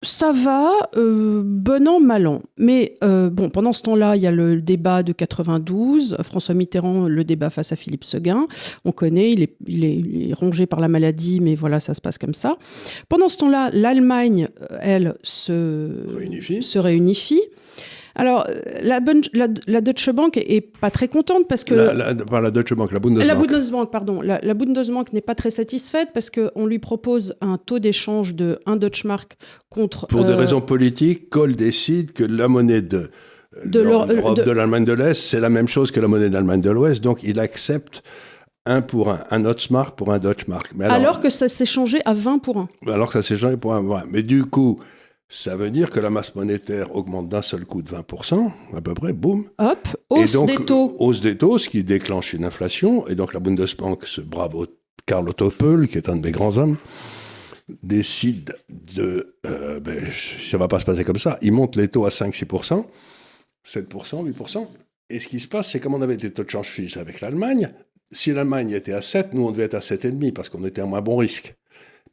[0.03, 2.43] ça va, euh, bon an, mal an.
[2.59, 6.19] Mais euh, bon, pendant ce temps-là, il y a le débat de 92.
[6.23, 8.47] François Mitterrand, le débat face à Philippe Seguin.
[8.85, 12.19] On connaît, il est, il est, rongé par la maladie, mais voilà, ça se passe
[12.19, 12.57] comme ça.
[13.09, 14.49] Pendant ce temps-là, l'Allemagne,
[14.81, 16.63] elle, se réunifie.
[16.63, 17.43] Se réunifie.
[18.17, 18.47] Alors,
[18.83, 18.99] la,
[19.67, 21.75] la, Deutsche Bank est, pas très contente parce que...
[21.75, 23.29] La, pas la Deutsche Bank, la Bundesbank.
[23.29, 24.23] La Bundesbank, pardon.
[24.23, 28.77] La, Bundesbank n'est pas très satisfaite parce qu'on lui propose un taux d'échange de 1
[28.77, 29.37] Deutschmark
[29.69, 30.07] contre...
[30.07, 33.11] Pour des euh, raisons politiques, Kohl décide que la monnaie de,
[33.67, 33.81] de
[34.51, 37.03] l'Allemagne de, l'Est, c'est la même chose que la monnaie de l'Allemagne de l'Ouest.
[37.03, 38.03] Donc, il accepte
[38.65, 40.73] un pour un, un Deutschmark pour un Deutschmark.
[40.75, 42.67] Mais alors, alors que ça s'est changé à 20 pour 1.
[42.89, 44.05] Alors que ça s'est changé pour un.
[44.11, 44.81] Mais du coup,
[45.29, 48.95] ça veut dire que la masse monétaire augmente d'un seul coup de 20%, à peu
[48.95, 49.49] près, boum.
[49.59, 50.95] Hop, hausse des taux.
[50.99, 53.07] Hausse des taux, ce qui déclenche une inflation.
[53.09, 54.67] Et donc la Bundesbank, ce bravo
[55.05, 55.51] Karl Otto
[55.89, 56.77] qui est un de mes grands hommes,
[57.83, 59.37] décide de...
[59.47, 60.07] Euh, ben,
[60.49, 61.39] ça va pas se passer comme ça.
[61.43, 62.85] Il monte les taux à 5-6%,
[63.65, 64.67] 7%, 8%.
[65.11, 67.21] Et ce qui se passe, c'est comme on avait des taux de change fixe avec
[67.21, 67.71] l'Allemagne,
[68.13, 70.87] si l'Allemagne était à 7, nous on devait être à 7,5 parce qu'on était à
[70.87, 71.57] moins bon risque.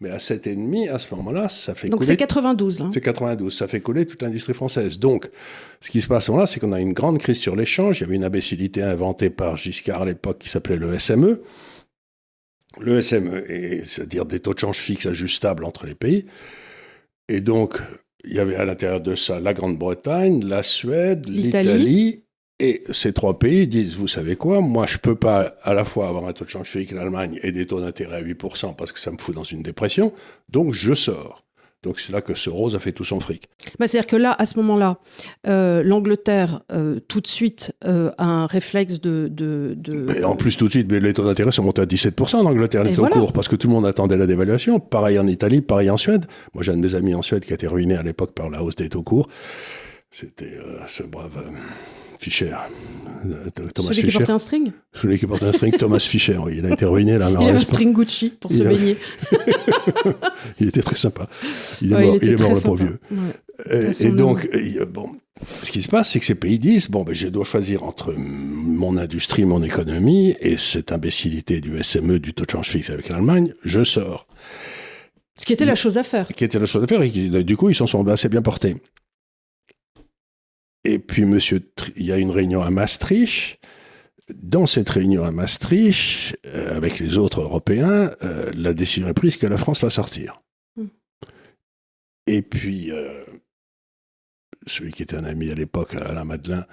[0.03, 2.07] Mais à 7,5, à ce moment-là, ça fait Donc couler...
[2.07, 2.89] c'est 92, là.
[2.93, 4.99] C'est 92, ça fait couler toute l'industrie française.
[4.99, 5.29] Donc,
[5.79, 7.99] ce qui se passe à ce moment-là, c'est qu'on a une grande crise sur l'échange.
[7.99, 11.41] Il y avait une imbécilité inventée par Giscard à l'époque qui s'appelait le SME.
[12.79, 16.25] Le SME, est- c'est-à-dire des taux de change fixes ajustables entre les pays.
[17.29, 17.79] Et donc,
[18.25, 22.23] il y avait à l'intérieur de ça la Grande-Bretagne, la Suède, L'Italie.
[22.59, 26.07] Et ces trois pays disent, vous savez quoi, moi je peux pas à la fois
[26.07, 28.99] avoir un taux de change fixe l'Allemagne et des taux d'intérêt à 8% parce que
[28.99, 30.13] ça me fout dans une dépression,
[30.49, 31.43] donc je sors.
[31.81, 33.49] Donc c'est là que Soros a fait tout son fric.
[33.77, 34.99] Bah, C'est-à-dire que là, à ce moment-là,
[35.47, 39.27] euh, l'Angleterre, euh, tout de suite, euh, a un réflexe de...
[39.29, 41.85] de, de- Et en plus, tout de suite, mais les taux d'intérêt sont montés à
[41.85, 43.15] 17% en Angleterre, les taux voilà.
[43.17, 44.79] courts, parce que tout le monde attendait la dévaluation.
[44.79, 46.25] Pareil en Italie, pareil en Suède.
[46.53, 48.49] Moi, j'ai un de mes amis en Suède qui a été ruiné à l'époque par
[48.49, 49.27] la hausse des taux courts.
[50.09, 50.53] C'était
[50.87, 51.31] ce brave
[52.23, 52.55] Fischer,
[53.25, 54.17] euh, Thomas Celui qui Fischer.
[54.19, 56.37] portait un string Celui qui portait un string, Thomas Fischer.
[56.43, 57.29] Oui, il a été ruiné là.
[57.31, 58.97] Il avait un string Gucci pour Il se avait- baigner.
[60.59, 61.27] Il était très sympa.
[61.81, 62.99] Il est Ouais, mort, il est mort très le pauvre vieux.
[63.11, 63.91] Ouais.
[63.99, 65.11] Et, donc, euh, bon,
[65.45, 68.13] ce qui se passe, c'est que ces pays disent bon, ben, je dois choisir entre
[68.17, 73.09] mon industrie, mon économie et cette imbécilité du SME, du taux de change fixe avec
[73.09, 74.25] l'Allemagne, je sors.
[75.37, 76.27] Ce qui était la chose à faire.
[76.27, 78.41] Qui était la chose à faire et qui, du coup, ils s'en sont assez bien
[78.41, 78.75] portés.
[80.85, 81.61] Et puis, monsieur,
[81.95, 83.59] il y a une réunion à Maastricht.
[84.33, 89.37] Dans cette réunion à Maastricht, euh, avec les autres Européens, euh, la décision est prise
[89.37, 90.33] que la France va sortir.
[90.75, 90.87] Hmm.
[92.27, 93.23] Et puis, euh,
[94.65, 96.65] celui qui était un ami à l'époque, Alain Madelin,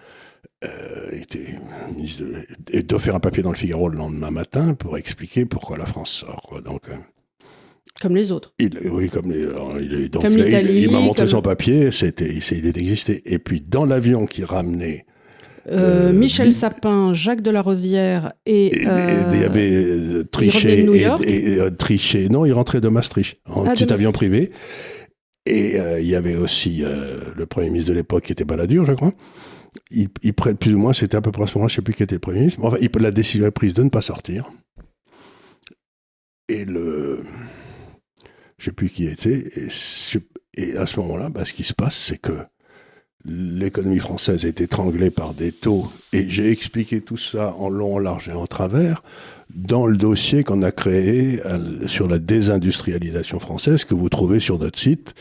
[1.13, 1.59] était
[1.95, 5.47] ministre de- et doit faire un papier dans le Figaro le lendemain matin pour expliquer
[5.47, 6.43] pourquoi la France sort.
[6.43, 6.61] quoi.
[6.61, 6.83] Donc,
[8.01, 8.55] Comme les autres.
[8.59, 11.91] il, oui, comme les, alors, il, donc, Comme il- il, m'a montré comme- son papier,
[11.93, 13.21] c'était, il, est existé.
[13.27, 15.05] Et puis, dans l'avion qui ramenait,
[15.69, 18.71] Euh, Euh, Michel Sapin, Jacques Delarosière et...
[18.89, 22.29] euh, il y avait euh, Trichet et, et, euh, Trichet.
[22.31, 23.93] Non, il rentrait de Maastricht en Ah, petit Maastricht.
[23.93, 24.51] avion privé.
[25.45, 28.87] Et euh, il y avait aussi euh, le premier ministre de l'époque qui était Balladur,
[28.87, 29.13] je crois.
[29.91, 31.77] Il, il prête plus ou moins, c'était à peu près à ce moment-là, je ne
[31.77, 32.61] sais plus qui était le premier ministre.
[32.65, 34.51] Enfin, il- la décision est prise de ne pas sortir.
[36.49, 37.21] Et le.
[38.61, 39.51] Je ne sais plus qui était.
[40.55, 42.37] Et, à ce moment-là, bah, ce qui se passe, c'est que
[43.25, 45.91] l'économie française est étranglée par des taux.
[46.13, 49.03] Et j'ai expliqué tout ça en long, en large et en travers
[49.55, 54.59] dans le dossier qu'on a créé euh, sur la désindustrialisation française que vous trouvez sur
[54.59, 55.15] notre site.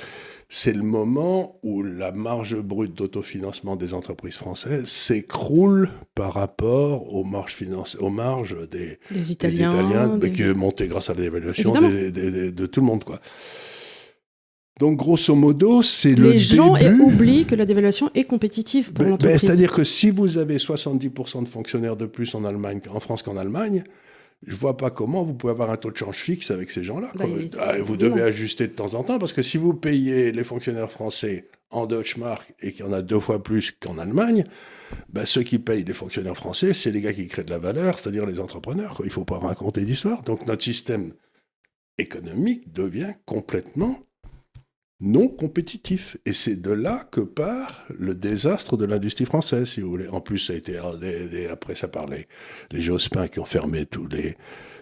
[0.51, 7.23] C'est le moment où la marge brute d'autofinancement des entreprises françaises s'écroule par rapport aux
[7.23, 8.97] marges, financi- aux marges des,
[9.29, 9.69] Italiens.
[9.71, 13.03] Italiens, mais des- qui est monté grâce à des- de tout le monde.
[13.03, 13.19] Quoi.
[14.79, 16.99] Donc, grosso modo, c'est le Les gens début...
[17.01, 19.41] oublient que la dévaluation est compétitive pour Ben- ben, l'entreprise.
[19.41, 23.37] C'est-à-dire que si vous avez 70% de fonctionnaires de plus en, Allemagne, en France qu'en
[23.37, 23.83] Allemagne,
[24.45, 27.11] je vois pas comment vous pouvez avoir un taux de change fixe avec ces gens-là.
[27.15, 27.25] Bah,
[27.59, 30.89] Ah, vous devez ajuster de temps en temps, parce que si vous payez les fonctionnaires
[30.91, 34.43] français en Deutschmark et qu'il y en a deux fois plus qu'en Allemagne,
[35.09, 37.99] ben, ceux qui payent les fonctionnaires français, c'est les gars qui créent de la valeur,
[37.99, 38.95] c'est-à-dire les entrepreneurs.
[38.95, 39.05] quoi.
[39.05, 40.23] Il faut pas raconter d'histoire.
[40.23, 41.13] Donc notre système
[41.97, 43.99] économique devient complètement
[45.01, 46.17] non compétitif.
[46.25, 50.07] Et c'est de là que part le désastre de l'industrie française, si vous voulez.
[50.09, 50.77] En plus, ça a été
[51.51, 52.27] après ça parlait
[52.71, 54.35] les Jospin qui ont fermé tous les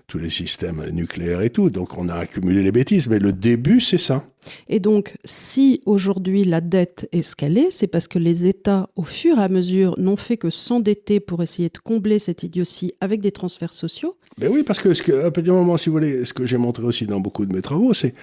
[0.07, 1.69] tous les systèmes nucléaires et tout.
[1.69, 3.07] Donc on a accumulé les bêtises.
[3.07, 4.25] Mais le début, c'est ça.
[4.69, 9.37] Et donc, si aujourd'hui la dette est est, c'est parce que les États, au fur
[9.37, 13.31] et à mesure, n'ont fait que s'endetter pour essayer de combler cette idiotie avec des
[13.31, 14.15] transferts sociaux.
[14.37, 16.45] Ben oui, parce que, ce que à partir du moment, si vous voulez, ce que
[16.45, 18.13] j'ai montré aussi dans beaucoup de mes travaux, c'est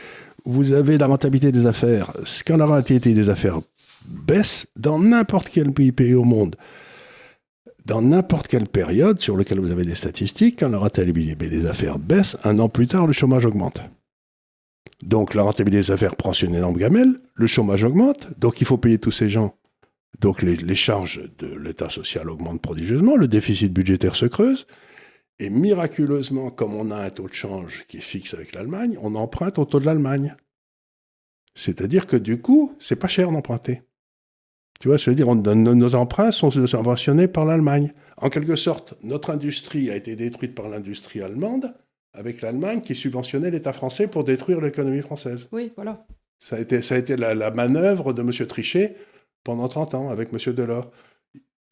[0.44, 2.12] vous avez la rentabilité des affaires.
[2.46, 3.60] Quand la rentabilité des affaires
[4.06, 6.56] baisse dans n'importe quel pays, au monde,
[7.86, 11.98] dans n'importe quelle période sur laquelle vous avez des statistiques, quand la rentabilité des affaires
[11.98, 13.80] baisse, un an plus tard, le chômage augmente.
[15.02, 18.78] Donc la rentabilité des affaires prend une énorme gamelle, le chômage augmente, donc il faut
[18.78, 19.56] payer tous ces gens.
[20.20, 24.66] Donc les charges de l'État social augmentent prodigieusement, le déficit budgétaire se creuse,
[25.38, 29.14] et miraculeusement, comme on a un taux de change qui est fixe avec l'Allemagne, on
[29.14, 30.34] emprunte au taux de l'Allemagne.
[31.54, 33.82] C'est-à-dire que du coup, c'est pas cher d'emprunter.
[34.80, 37.92] Tu vois, je veux dire, on- nos, nos emprunts sont subventionnés par l'Allemagne.
[38.16, 41.74] En quelque sorte, notre industrie a été détruite par l'industrie allemande,
[42.12, 45.48] avec l'Allemagne qui subventionnait l'État français pour détruire l'économie française.
[45.52, 46.06] Oui, voilà.
[46.38, 48.30] Ça a été, ça a été la, la manœuvre de M.
[48.46, 48.96] Trichet
[49.44, 50.52] pendant 30 ans avec M.
[50.54, 50.90] Delors.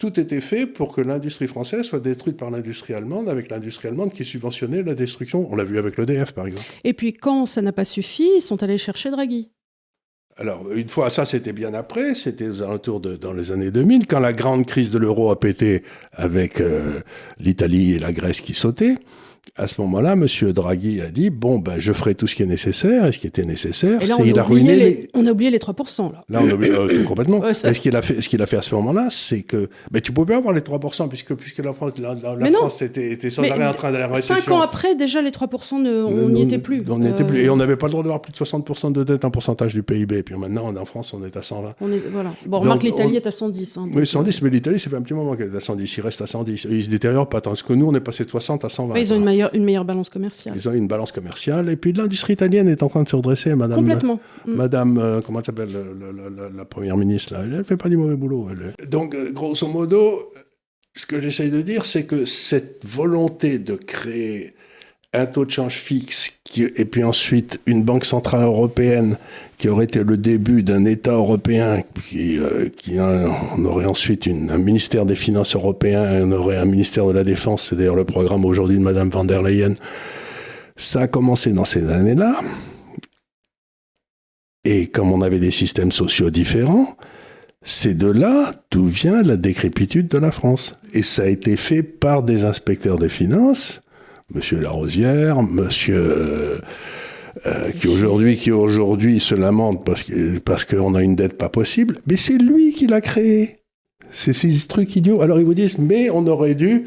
[0.03, 4.12] Tout était fait pour que l'industrie française soit détruite par l'industrie allemande, avec l'industrie allemande
[4.12, 5.47] qui subventionnait la destruction.
[5.49, 6.67] On l'a vu avec l'EDF, par exemple.
[6.83, 9.53] Et puis, quand ça n'a pas suffi, ils sont allés chercher Draghi.
[10.38, 14.09] Alors, une fois, ça c'était bien après, c'était aux alentours de, dans les années 2000,
[14.09, 17.01] quand la grande crise de l'euro a pété avec euh,
[17.38, 18.97] l'Italie et la Grèce qui sautaient.
[19.57, 20.27] À ce moment-là, M.
[20.53, 23.05] Draghi a dit bon, ben, je ferai tout ce qui est nécessaire.
[23.07, 24.91] Et ce qui était nécessaire, c'est on, il a a ruiné oublié les.
[25.03, 25.11] les...
[25.12, 26.11] on a oublié les 3%.
[26.12, 26.25] Là.
[26.31, 27.38] Là, on oublie euh, complètement.
[27.41, 29.43] Ouais, ça- Et ce qu'il a fait, ce qu'il a fait à ce moment-là, c'est
[29.43, 32.37] que, mais tu pouvais pas avoir les 3% puisque puisque la France, la, la- la
[32.37, 32.61] Mais non.
[32.61, 34.37] France était, était sans Mais arrêt en train d'aller en récession.
[34.37, 36.83] Cinq ans après, déjà, les 3%, ne- on n'y était plus.
[36.88, 37.41] On n'y était Euh, plus.
[37.41, 39.83] Et on n'avait pas le droit d'avoir plus de 60% de dette, un pourcentage du
[39.83, 40.19] PIB.
[40.19, 41.75] Et puis maintenant, en France, on est à 120.
[41.83, 42.31] on est- voilà.
[42.47, 43.77] Bon, Donc, remarque, l'Italie on- est à 110.
[43.77, 45.95] hein, Oui, donc, 110, mais l'Italie, ça fait un petit moment qu'elle est à 110.
[45.97, 46.67] Il reste à 110.
[46.71, 47.51] Il se détériore pas tant.
[47.51, 48.95] Parce que nous, on est passé de 60 à 120.
[48.95, 50.55] ouais, ils ont une meilleure, une meilleure balance commerciale.
[50.57, 51.68] Ils ont une balance commerciale.
[51.70, 53.78] Et puis l'industrie italienne est en train de se redresser, madame.
[53.78, 54.20] Complètement.
[54.46, 54.52] Mm.
[54.55, 57.62] Madame, euh, comment elle s'appelle, le- le- le- la, la première ministre, là, elle ne
[57.62, 58.48] fait pas du mauvais boulot.
[58.50, 58.88] elle.
[58.88, 60.33] Donc, euh, grosso modo,
[60.94, 64.55] ce que j'essaye de dire, c'est que cette volonté de créer
[65.14, 69.18] un taux de change fixe qui- et puis ensuite une banque centrale européenne
[69.59, 75.07] qui aurait été le début d'un État européen qui, euh, on aurait ensuite un ministère
[75.07, 78.44] des Finances européen et on aurait un ministère de la Défense, c'est d'ailleurs le programme
[78.44, 79.75] aujourd'hui de Madame van der Leyen.
[80.77, 82.40] Ça a commencé dans ces années-là.
[84.64, 86.96] Et comme on avait des systèmes sociaux différents,
[87.62, 90.77] c'est de là d'où vient la décrépitude de la France.
[90.92, 93.82] Et ça a été fait par des inspecteurs des finances,
[94.35, 96.61] Monsieur Larosière, Monsieur
[97.47, 101.49] euh, qui aujourd'hui qui aujourd'hui se lamente parce que parce qu'on a une dette pas
[101.49, 103.57] possible, mais c'est lui qui l'a créé.
[104.11, 105.23] C'est ces trucs idiots.
[105.23, 106.85] Alors ils vous disent mais on aurait dû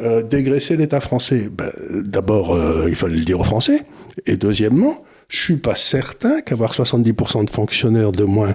[0.00, 1.48] euh, dégraisser l'État français.
[1.50, 3.82] Ben, D'abord, euh, il fallait le dire aux Français.
[4.26, 8.54] Et deuxièmement, je suis pas certain qu'avoir 70% de fonctionnaires de moins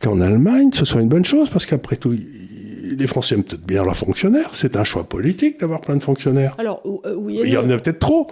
[0.00, 2.14] qu'en Allemagne, ce soit une bonne chose, parce qu'après tout,
[2.96, 4.50] les Français aiment peut-être bien leurs fonctionnaires.
[4.52, 6.54] C'est un choix politique d'avoir plein de fonctionnaires.
[6.58, 8.26] Alors, euh, oui et Il y en a peut-être trop.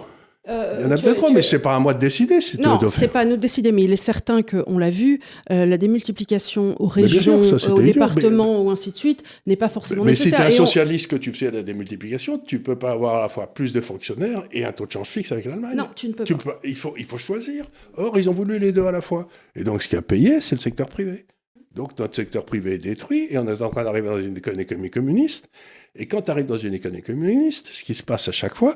[0.49, 2.39] Euh, Il y en a peut-être trop, mais c'est pas à moi de décider.
[2.59, 5.65] Non, c'est pas à nous de décider, mais il est certain qu'on l'a vu, euh,
[5.65, 9.55] la démultiplication aux Mais sûr, régions, ça, aux idiot, départements ou ainsi de suite n'est
[9.55, 10.45] pas forcément Mais si tu es nécessaire.
[10.47, 13.53] un on- socialiste que tu fais la démultiplication, tu peux pas avoir à la fois
[13.53, 15.77] plus de fonctionnaires et un taux de change fixe avec l'Allemagne.
[15.77, 16.43] Non, tu ne peux Tu pas.
[16.61, 17.63] peux- il, faut, il faut choisir.
[17.95, 19.29] Or, ils ont voulu les deux à la fois.
[19.55, 21.25] Et donc, ce qui a payé, c'est le secteur privé.
[21.73, 24.51] Donc, notre secteur privé est détruit et on est en train d'arriver dans une éco-
[24.51, 25.49] économie communiste.
[25.95, 28.75] Et quand tu arrives dans une économie communiste, ce qui se passe à chaque fois,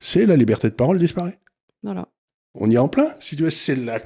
[0.00, 1.38] c'est la liberté de parole disparaît.
[1.82, 2.08] Voilà.
[2.54, 3.08] On y est en plein.
[3.20, 4.00] Si tu veux, c'est la,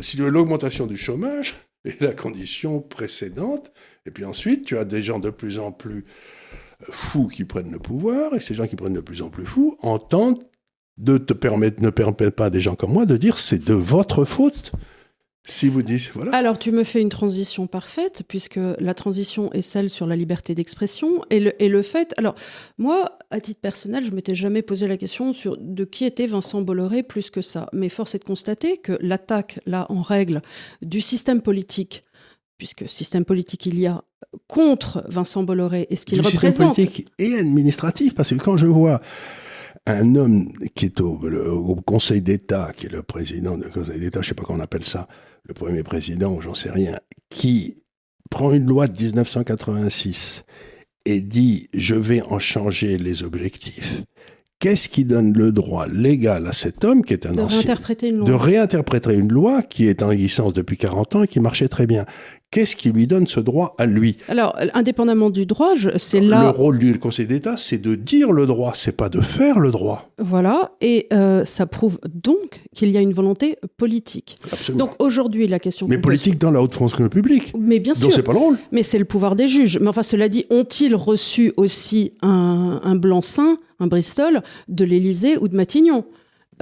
[0.00, 3.72] si l'augmentation du chômage est la condition précédente.
[4.06, 6.04] Et puis ensuite, tu as des gens de plus en plus
[6.90, 9.76] fous qui prennent le pouvoir, et ces gens qui prennent de plus en plus fous
[9.80, 10.44] entendent
[10.96, 13.74] de te permettre, ne permettent pas à des gens comme moi de dire c'est de
[13.74, 14.72] votre faute.
[15.46, 16.34] Si vous dites, voilà.
[16.34, 20.54] Alors, tu me fais une transition parfaite, puisque la transition est celle sur la liberté
[20.54, 22.14] d'expression et le, et le fait.
[22.16, 22.34] Alors,
[22.78, 26.62] moi, à titre personnel, je m'étais jamais posé la question sur de qui était Vincent
[26.62, 27.68] Bolloré plus que ça.
[27.74, 30.40] Mais force est de constater que l'attaque, là, en règle,
[30.80, 32.02] du système politique,
[32.56, 34.02] puisque système politique il y a,
[34.48, 36.74] contre Vincent Bolloré et ce qu'il du système représente.
[36.74, 39.02] politique et administratif, parce que quand je vois
[39.86, 44.00] un homme qui est au, le- au Conseil d'État, qui est le président du Conseil
[44.00, 45.08] d'État, je sais pas comment on appelle ça,
[45.44, 46.96] le premier président, ou j'en sais rien,
[47.28, 47.76] qui
[48.30, 50.44] prend une loi de 1986
[51.06, 54.02] et dit je vais en changer les objectifs,
[54.58, 58.08] qu'est-ce qui donne le droit légal à cet homme qui est un de ancien réinterpréter
[58.08, 58.26] une loi.
[58.26, 61.86] de réinterpréter une loi qui est en licence depuis 40 ans et qui marchait très
[61.86, 62.06] bien
[62.54, 66.52] Qu'est-ce qui lui donne ce droit à lui Alors, indépendamment du droit, c'est le là.
[66.52, 70.08] rôle du Conseil d'État, c'est de dire le droit, c'est pas de faire le droit.
[70.18, 74.38] Voilà, et euh, ça prouve donc qu'il y a une volonté politique.
[74.52, 74.84] Absolument.
[74.86, 75.88] Donc aujourd'hui, la question.
[75.88, 77.52] Mais politique dans la haute fonction publique.
[77.58, 78.12] Mais bien Donc sûr.
[78.12, 78.56] c'est pas le rôle.
[78.70, 79.80] Mais c'est le pouvoir des juges.
[79.80, 85.48] Mais enfin, cela dit, ont-ils reçu aussi un, un blanc-seing, un Bristol, de l'Élysée ou
[85.48, 86.04] de Matignon?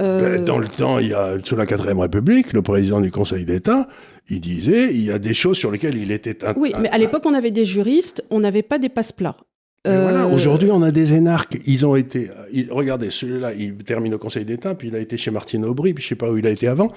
[0.01, 3.11] Euh, Ben, Dans le temps, il y a, sous la 4ème République, le président du
[3.11, 3.87] Conseil d'État,
[4.29, 6.43] il disait, il y a des choses sur lesquelles il était...
[6.45, 9.37] un- Oui, mais à l'époque, on avait des juristes, on n'avait pas des passe-plats.
[9.85, 11.57] Voilà, Euh, Aujourd'hui, on a des énarques.
[11.65, 12.29] Ils ont été.
[12.53, 15.93] ils- regardez, celui-là, il termine au Conseil d'État, puis il a été chez Martine Aubry,
[15.93, 16.89] puis je sais pas où il a été avant.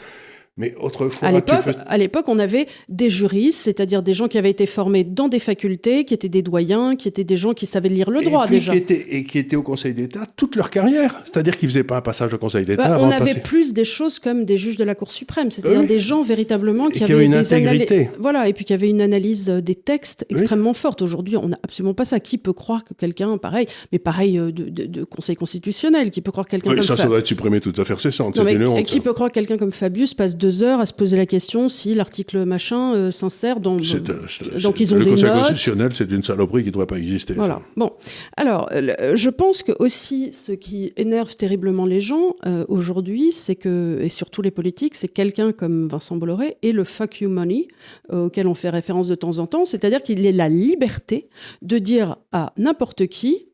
[0.59, 4.39] Mais autrefois, À l'époque, fais- à l'époque, on avait des juristes, c'est-à-dire des gens qui
[4.39, 7.67] avaient été formés dans des facultés, qui étaient des doyens, qui étaient des gens qui
[7.67, 8.73] savaient lire le droit et puis déjà.
[8.73, 11.15] Qui étaient, et qui étaient au Conseil d'État toute leur carrière.
[11.27, 13.75] C'est-à-dire qu'ils faisaient pas un passage au Conseil d'État Bah, avant on de avait plus
[13.75, 15.87] des choses comme des juges de la Cour suprême, c'est-à-dire Oui.
[15.89, 18.09] des gens véritablement qui qui avaient une des intégrité.
[18.19, 20.39] voilà, et puis qui avaient une analyse euh, des textes Oui.
[20.39, 21.03] extrêmement forte.
[21.03, 22.19] Aujourd'hui, on n'a absolument pas ça.
[22.19, 26.23] Qui peut croire que quelqu'un, pareil, mais pareil euh, de, de- de Conseil constitutionnel, qui
[26.23, 28.37] peut croire que quelqu'un Oui, comme ça, Fa- ça doit être supprimé toute affaire cessante.
[28.37, 28.83] Non, C'était mais une honte.
[28.85, 31.69] qui peut croire que quelqu'un comme Fabius passe deux heures à se poser la question
[31.69, 33.77] si l'article machin euh, s'insère dans.
[33.79, 35.35] Euh, donc ils ont le des Conseil notes.
[35.39, 37.35] constitutionnel, c'est une saloperie qui ne devrait pas exister.
[37.35, 37.61] Voilà.
[37.77, 37.91] Bon,
[38.37, 38.81] alors, euh,
[39.11, 43.99] le- je pense que aussi ce qui énerve terriblement les gens euh, aujourd'hui, c'est que,
[44.03, 47.67] et surtout les politiques, c'est quelqu'un comme Vincent Bolloré et le fuck you money
[48.13, 51.29] euh, auquel on fait référence de temps en temps, c'est-à-dire qu'il ait la liberté
[51.63, 53.47] de dire à n'importe qui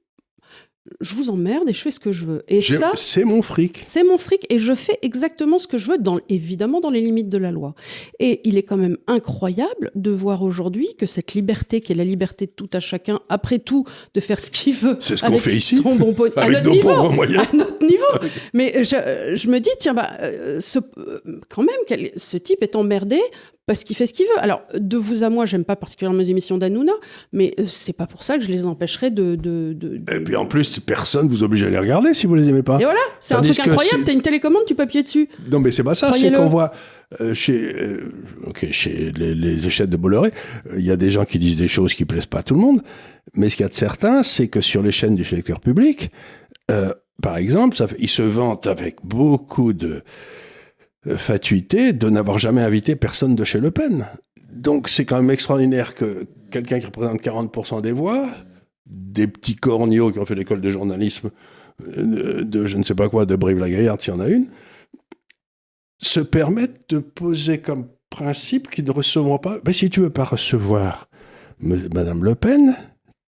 [1.01, 2.43] je vous emmerde et je fais ce que je veux.
[2.49, 3.83] Et ça, c'est mon fric.
[3.85, 7.01] C'est mon fric et je fais exactement ce que je veux, dans, évidemment dans les
[7.01, 7.75] limites de la loi.
[8.19, 12.05] Et il est quand même incroyable de voir aujourd'hui que cette liberté, qui est la
[12.05, 14.97] liberté de tout à chacun, après tout, de faire ce qu'il veut.
[14.99, 15.77] C'est ce qu'on fait ici.
[15.77, 18.31] Son bon à, notre niveau, à notre niveau.
[18.53, 22.75] Mais je, je, me dis, tiens, bah, euh, ce, euh, quand même, ce type est
[22.75, 23.21] emmerdé
[23.67, 24.39] parce qu'il fait ce qu'il veut.
[24.43, 26.93] Alors, de vous à moi, j'aime pas particulièrement les émissions d'Anouna,
[27.33, 30.47] mais euh, c'est pas pour ça que je les empêcherai de, de, Et puis en
[30.47, 32.81] plus, personne vous oblige à les regarder si vous les aimez pas.
[32.81, 34.05] Et voilà, c'est un truc incroyable.
[34.05, 35.29] T'as une télécommande, tu peux appuyer dessus.
[35.51, 36.13] Non, mais c'est pas ça.
[36.13, 36.73] C'est qu'on voit
[37.21, 38.11] euh, chez, euh,
[38.71, 40.33] chez les, les chaînes de Bolloré,
[40.77, 42.61] il y a des gens qui disent des choses qui plaisent pas à tout le
[42.61, 42.83] monde.
[43.35, 46.11] Mais ce qu'il y a de certain, c'est que sur les chaînes du secteur public,
[47.23, 50.03] par exemple, ça ils se vantent avec beaucoup de euh,
[51.17, 54.07] fatuité de n'avoir jamais invité personne de chez Le Pen.
[54.53, 58.27] Donc c'est quand même extraordinaire que quelqu'un qui représente 40% des voix,
[58.87, 61.31] des petits corneaux qui ont fait l'école de journalisme
[61.97, 64.47] euh, de je ne sais pas quoi, de Brive-la-Gaillarde, s'il y en a une,
[65.99, 69.59] se permettent de poser comme principe qu'ils ne recevront pas.
[69.65, 71.09] Mais si tu veux pas recevoir
[71.61, 72.75] Madame Le Pen,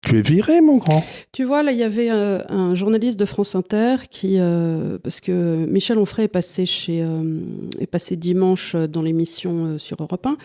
[0.03, 1.05] tu es viré, mon grand.
[1.33, 5.21] Tu vois, là, il y avait euh, un journaliste de France Inter qui, euh, parce
[5.21, 7.41] que Michel Onfray est passé chez, euh,
[7.81, 10.37] est passé dimanche dans l'émission sur Europe 1,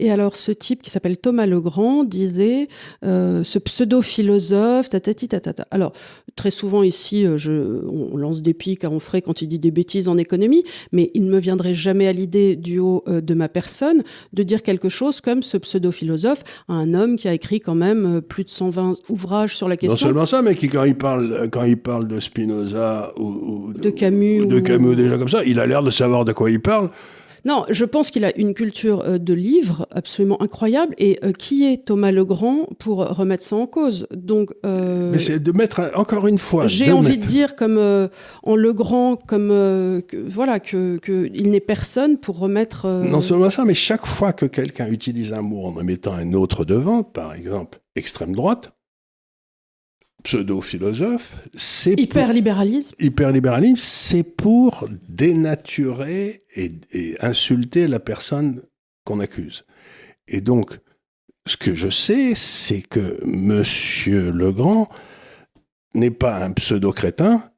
[0.00, 2.68] et alors ce type qui s'appelle Thomas Legrand disait,
[3.02, 5.66] ce pseudo-philosophe, tatati tatata.
[5.70, 5.92] Alors
[6.34, 10.08] très souvent ici, je, on lance des pics à Onfray quand il dit des bêtises
[10.08, 14.02] en économie, mais il ne me viendrait jamais à l'idée du haut de ma personne
[14.32, 18.20] de dire quelque chose comme ce pseudo-philosophe à un homme qui a écrit quand même
[18.20, 19.94] plus de 120 ouvrage sur la question.
[19.94, 23.90] Non seulement ça, mais qui, quand il parle, quand il parle de Spinoza ou, de
[23.90, 26.90] Camus, de Camus déjà comme ça, il a l'air de savoir de quoi il parle.
[27.46, 30.94] Non, je pense qu'il a une culture euh, de livres absolument incroyable.
[30.98, 35.38] Et euh, qui est Thomas Legrand pour remettre ça en cause Donc, euh, mais c'est
[35.38, 36.66] de mettre encore une fois.
[36.66, 37.78] J'ai envie de dire comme
[38.42, 42.88] en Legrand, comme que, voilà que, que il n'est personne pour remettre.
[42.88, 46.64] Non seulement ça, mais chaque fois que quelqu'un utilise un mot en mettant un autre
[46.64, 48.75] devant, par exemple extrême droite,
[50.26, 52.96] pseudo-philosophe, c'est hyper-libéralisme.
[52.98, 56.72] Hyper-libéralisme, c'est pour dénaturer et,
[57.20, 58.62] insulter la personne
[59.04, 59.64] qu'on accuse.
[60.26, 60.80] Et donc,
[61.46, 64.88] ce que je sais, c'est que Monsieur Legrand
[65.94, 67.48] n'est pas un pseudo-crétin.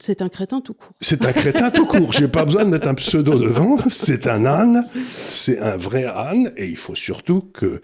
[0.00, 0.92] C'est un crétin tout court.
[1.00, 2.12] C'est un crétin tout court.
[2.12, 3.78] J'ai pas besoin d'être un pseudo devant.
[3.90, 4.84] C'est un âne.
[5.08, 6.52] C'est un vrai âne.
[6.56, 7.80] Et il faut surtout que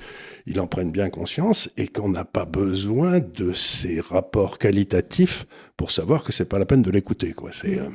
[0.47, 5.47] il en prenne bien conscience et qu'on n'a pas besoin de ces rapports qualitatifs
[5.77, 7.33] pour savoir que c'est pas la peine de l'écouter.
[7.33, 7.51] Quoi.
[7.53, 7.89] C'est, euh,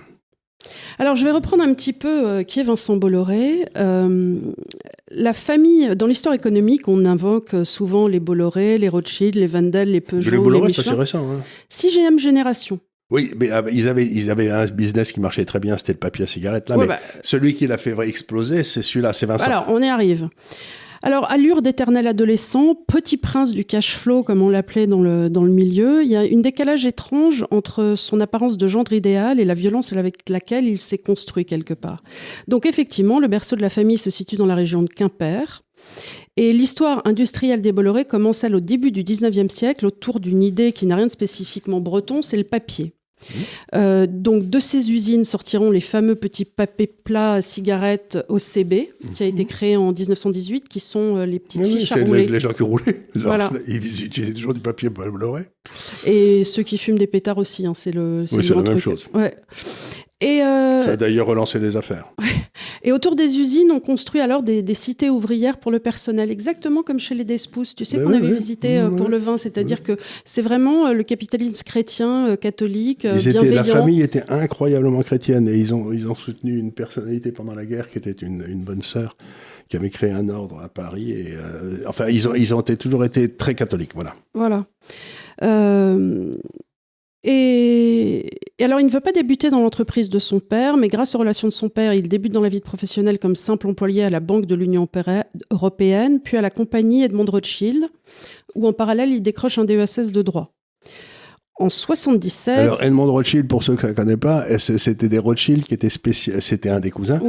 [0.97, 3.68] Alors, je vais reprendre un petit peu euh, qui est Vincent Bolloré.
[3.76, 4.39] Euh,
[5.11, 10.01] la famille, dans l'histoire économique, on invoque souvent les Bolloré, les Rothschild, les Vandel, les
[10.01, 10.32] Peugeot.
[10.32, 11.30] les Bolloré, c'est assez récent.
[11.30, 11.43] Hein.
[11.68, 12.80] Sixième génération.
[13.12, 16.24] Oui, mais ils avaient, ils avaient un business qui marchait très bien, c'était le papier
[16.24, 16.70] à cigarette.
[16.70, 19.45] Là, mais bah, celui qui l'a fait exploser, c'est celui-là, c'est Vincent.
[19.45, 20.30] Alors, on y arrive.
[21.03, 25.43] Alors, allure d'éternel adolescent, petit prince du cash flow, comme on l'appelait dans le, dans
[25.43, 29.45] le milieu, il y a une décalage étrange entre son apparence de gendre idéal et
[29.45, 32.01] la violence avec laquelle il s'est construit quelque part.
[32.47, 35.62] Donc, effectivement, le berceau de la famille se situe dans la région de Quimper.
[36.38, 40.74] Et l'histoire industrielle des Bolloré commence elle au début du 19e siècle autour d'une idée
[40.74, 42.94] qui n'a rien de spécifiquement breton, c'est le papier.
[43.74, 49.24] Euh, donc de ces usines sortiront les fameux petits papiers plats à cigarettes OCB, qui
[49.24, 49.48] a été mhm.
[49.48, 52.28] créé en 1918, qui sont euh, les petites fiches à rouler.
[52.28, 53.50] Les gens qui roulaient, voilà.
[53.68, 55.46] ils utilisaient toujours du papier pour le
[56.06, 58.26] Et ceux qui fument des pétards aussi, hein, c'est le.
[58.32, 59.08] Oui, c'est la même chose.
[59.14, 59.36] Ouais.
[60.22, 60.84] Et euh...
[60.84, 62.13] Ça a d'ailleurs relancé les affaires.
[62.84, 66.99] Et autour des usines, on construit alors des, cités ouvrières pour le personnel, exactement comme
[66.99, 67.66] chez les Despous.
[67.76, 70.93] Tu sais ben qu'on avait visité euh, pour le vin, c'est-à-dire que c'est vraiment euh,
[70.93, 73.55] le capitalisme chrétien, catholique, bienveillant.
[73.55, 77.66] la famille était incroyablement chrétienne et ils ont, ils ont soutenu une personnalité pendant la
[77.66, 79.18] guerre qui était une, bonne sœur
[79.68, 81.11] qui avait créé un ordre à Paris.
[81.11, 81.34] Et,
[81.88, 84.13] enfin, ils ont, ils ont toujours été très catholiques, voilà.
[84.36, 84.66] Voilà.
[87.28, 88.30] Et,
[88.62, 91.48] alors, il ne veut pas débuter dans l'entreprise de son père, mais grâce aux relations
[91.48, 94.46] de son père, il débute dans la vie professionnelle comme simple employé à la Banque
[94.46, 94.88] de l'Union
[95.52, 97.88] européenne, puis à la compagnie Edmond Rothschild,
[98.54, 100.55] où en parallèle, il décroche un DESS de droit.
[101.58, 102.58] En 77.
[102.58, 106.70] Alors Edmond Rothschild, pour ceux qui ne connaissent pas, c'était des Rothschild qui étaient c'était
[106.70, 107.22] un des cousins,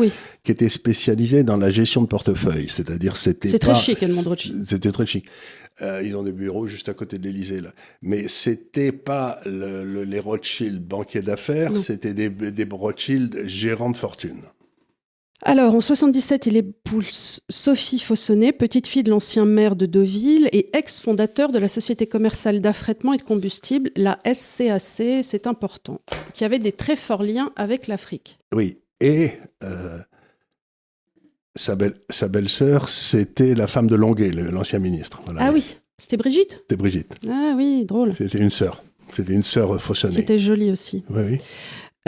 [0.43, 3.49] qui était spécialisé dans la gestion de portefeuille, c'est-à-dire c'était.
[3.49, 4.65] C'est très chic Edmond Rothschild.
[4.67, 5.27] C'était très chic.
[5.83, 7.71] Euh, ils ont des bureaux juste à côté de l'Élysée là.
[8.03, 14.41] Mais c'était pas le, les Rothschild banquiers d'affaires, c'était des, des Rothschild gérants de fortune.
[15.43, 20.75] Alors, en 77, il épouse Sophie Fossonnet, petite fille de l'ancien maire de Deauville et
[20.77, 26.01] ex-fondateur de la société commerciale d'affrètement et de combustible, la SCAC, c'est important,
[26.33, 28.39] qui avait des très forts liens avec l'Afrique.
[28.55, 29.33] Oui, et
[29.63, 29.99] euh,
[31.55, 35.21] sa, belle, sa belle-sœur, c'était la femme de Longuet, l'ancien ministre.
[35.27, 35.43] Voilà.
[35.45, 36.53] Ah oui, c'était Brigitte?
[36.63, 37.15] C'était Brigitte.
[37.29, 38.15] Ah oui, drôle.
[38.15, 38.83] C'était une sœur.
[39.13, 40.19] C'était une sœur Qui Fossonnée.
[40.19, 41.05] était jolie aussi.
[41.11, 41.39] Oui, oui.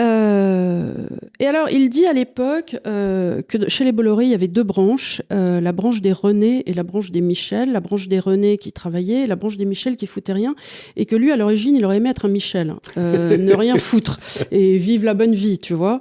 [0.00, 0.92] Euh,
[1.40, 4.62] et alors, il dit à l'époque euh, que chez les Bolloré, il y avait deux
[4.62, 7.72] branches, euh, la branche des René et la branche des Michel.
[7.72, 10.54] La branche des René qui travaillait, et la branche des Michel qui foutait rien.
[10.96, 14.18] Et que lui, à l'origine, il aurait aimé être un Michel, euh, ne rien foutre
[14.50, 16.00] et vivre la bonne vie, tu vois.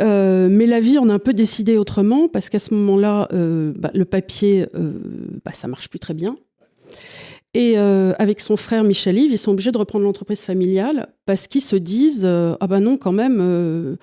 [0.00, 3.72] Euh, mais la vie, on a un peu décidé autrement parce qu'à ce moment-là, euh,
[3.76, 4.92] bah, le papier, euh,
[5.44, 6.36] bah, ça marche plus très bien.
[7.54, 11.62] Et euh, avec son frère Michel-Yves, ils sont obligés de reprendre l'entreprise familiale parce qu'ils
[11.62, 13.96] se disent euh, ah ben non quand même, euh,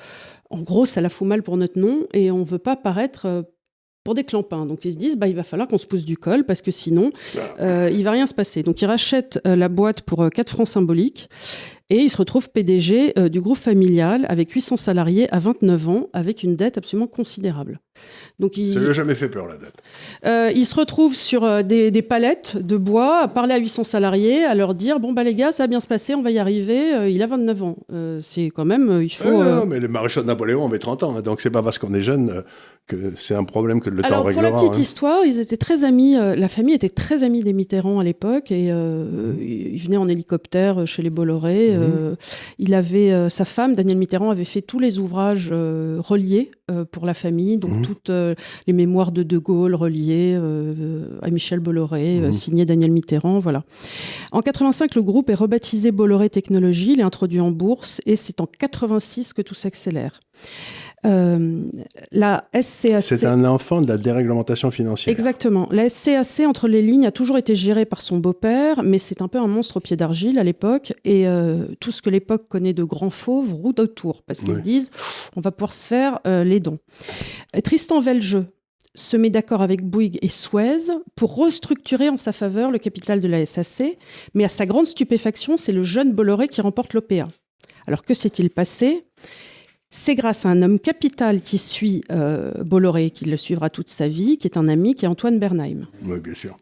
[0.49, 3.45] en gros ça la fout mal pour notre nom et on veut pas paraître
[4.03, 4.65] pour des clampins.
[4.65, 6.71] Donc ils se disent bah il va falloir qu'on se pousse du col parce que
[6.71, 7.11] sinon
[7.59, 8.63] il va rien se passer.
[8.63, 11.29] Donc ils rachètent la boîte pour euh, 4 francs symboliques
[11.89, 16.09] et ils se retrouvent PDG euh, du groupe familial avec 800 salariés à 29 ans
[16.13, 17.79] avec une dette absolument considérable.
[18.39, 19.73] Donc ils, Ça lui a jamais fait peur, la dette.
[20.25, 23.83] euh, il se retrouve sur euh, des, des palettes de bois, à parler à 800
[23.85, 26.29] salariés, à leur dire bon bah les gars, ça va bien se passer, on va
[26.31, 27.09] y arriver.
[27.11, 27.77] Il a 29 ans.
[28.21, 29.31] C'est quand même, il faut.
[29.43, 31.15] Non, mais les maréchaux de Napoléon ont 30 ans.
[31.17, 32.43] hein, donc c'est pas parce qu'on est jeune
[32.85, 34.49] que c'est un problème que le Alors temps pour réglera.
[34.51, 34.81] la petite hein.
[34.81, 36.13] histoire, ils étaient très amis.
[36.15, 40.85] la famille était très amie des Mitterrand à l'époque et euh, il venait en hélicoptère
[40.85, 41.76] chez les Bolloré.
[41.77, 41.83] Mhm.
[41.93, 42.15] euh,
[42.59, 46.51] il avait euh, sa femme, Danielle Mitterrand, avait fait tous les ouvrages euh, reliés
[46.91, 47.81] pour la famille, donc Mhm.
[47.81, 48.09] toutes
[48.67, 50.37] les mémoires de De Gaulle reliées
[51.21, 52.33] à Michel Bolloré, Mhm.
[52.33, 53.63] signé Daniel Mitterrand, voilà.
[54.33, 58.41] En 85, le groupe est rebaptisé Bolloré Technologies, il est introduit en bourse et c'est
[58.41, 60.19] en 86 que tout s'accélère.
[61.05, 61.63] Euh,
[62.11, 63.03] la SCAC.
[63.03, 65.13] C'est un enfant de la déréglementation financière.
[65.13, 65.67] Exactement.
[65.71, 69.27] La SCAC, entre les lignes, a toujours été gérée par son beau-père, mais c'est un
[69.27, 70.93] peu un monstre au pied d'argile à l'époque.
[71.05, 74.59] Et euh, tout ce que l'époque connaît de grands fauves roule autour, parce qu'ils se
[74.59, 74.91] disent,
[75.35, 76.79] on va pouvoir se faire euh, les dons.
[77.63, 78.45] Tristan Velgeux
[78.95, 83.27] se met d'accord avec Bouygues et Suez pour restructurer en sa faveur le capital de
[83.27, 83.97] la SAC,
[84.33, 87.27] mais à sa grande stupéfaction, c'est le jeune Bolloré qui remporte l'OPA.
[87.85, 89.03] Alors que s'est-il passé?
[89.89, 94.07] C'est grâce à un homme capital qui suit euh, Bolloré, qui le suivra toute sa
[94.07, 96.57] vie, qui est un ami, qui est Antoine Bernheim, Oui, bien sûr.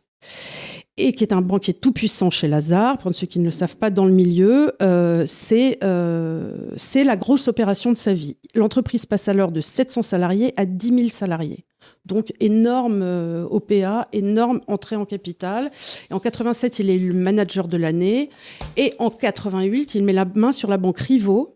[0.97, 2.97] et qui est un banquier tout puissant chez Lazare.
[2.99, 7.17] Pour ceux qui ne le savent pas dans le milieu, euh, c'est euh, c'est la
[7.17, 8.37] grosse opération de sa vie.
[8.53, 11.65] L'entreprise passe alors de 700 salariés à 10 000 salariés.
[12.05, 13.01] Donc énorme
[13.49, 15.71] OPA, énorme entrée en capital.
[16.11, 18.29] Et en 87, il est élu manager de l'année.
[18.77, 21.54] Et en 88, il met la main sur la banque Rivo.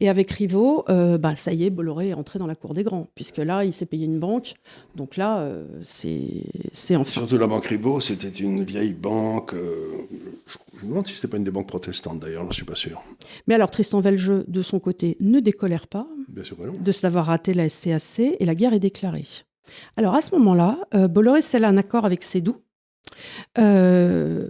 [0.00, 2.84] Et avec Rivo, euh, bah, ça y est, Bolloré est entré dans la cour des
[2.84, 4.54] grands, puisque là, il s'est payé une banque.
[4.96, 7.10] Donc là, euh, c'est c'est enfin.
[7.20, 9.54] Surtout la banque Ribot, c'était une vieille banque.
[9.54, 9.90] euh,
[10.46, 12.76] je je me demande si c'était pas une des banques protestantes d'ailleurs, je suis pas
[12.76, 13.02] sûr.
[13.48, 16.72] Mais alors, Tristan Velgeux, de son côté, ne décolère pas Bien sûr non.
[16.80, 19.24] de s'avoir raté la SCAC et la guerre est déclarée.
[19.96, 22.54] Alors à ce moment-là, euh, Bolloré scelle un accord avec Sédou,
[23.58, 24.48] euh,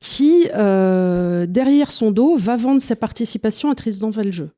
[0.00, 4.50] qui, euh, derrière son dos, va vendre ses participations à Tristan Velgeux.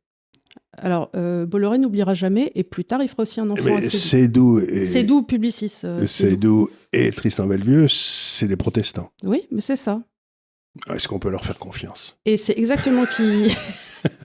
[0.78, 3.90] Alors, euh, Bolloré n'oubliera jamais, et plus tard, il fera aussi un enfant à et,
[3.90, 5.80] Sédou Publicis.
[5.84, 6.30] euh, Sédou.
[6.30, 9.10] Sédou et Tristan Belvieux, c'est des protestants.
[9.24, 10.02] Oui, mais c'est ça.
[10.94, 12.16] Est-ce qu'on peut leur faire confiance?
[12.24, 13.54] Et c'est exactement qui.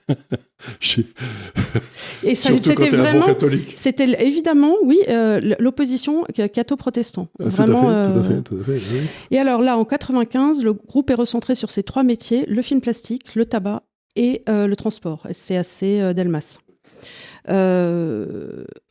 [2.23, 3.25] Et ça, c'était vraiment.
[3.25, 3.71] catholique.
[3.75, 7.27] C'était évidemment, oui, euh, l'opposition catho-protestant.
[7.39, 8.71] Ah, à Vraiment, fait, tout à euh, fait, tout à fait.
[8.93, 9.01] oui.
[9.31, 12.81] Et alors là, en 95, le groupe est recentré sur ces trois métiers le film
[12.81, 13.83] plastique, le tabac
[14.15, 15.27] et euh, le transport.
[15.31, 16.59] SCAC euh, Delmas.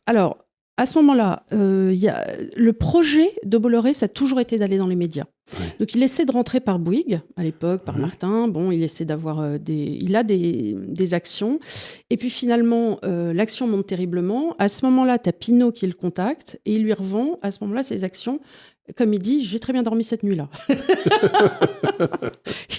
[0.07, 0.37] Alors,
[0.77, 4.77] à ce moment-là, euh, y a, le projet de Bolloré, ça a toujours été d'aller
[4.77, 5.25] dans les médias.
[5.59, 5.65] Oui.
[5.79, 8.01] Donc, il essaie de rentrer par Bouygues, à l'époque, par Mhm.
[8.01, 8.47] Martin.
[8.47, 9.97] Bon, il essaie d'avoir euh, des.
[10.01, 11.59] Il a des, des actions.
[12.09, 14.55] Et puis finalement, euh, l'action monte terriblement.
[14.57, 17.59] À ce moment-là, tu as Pinot qui le contacte et il lui revend, à ce
[17.63, 18.39] moment-là, ses actions.
[18.97, 20.47] Comme il dit, j'ai très bien dormi cette nuit-là.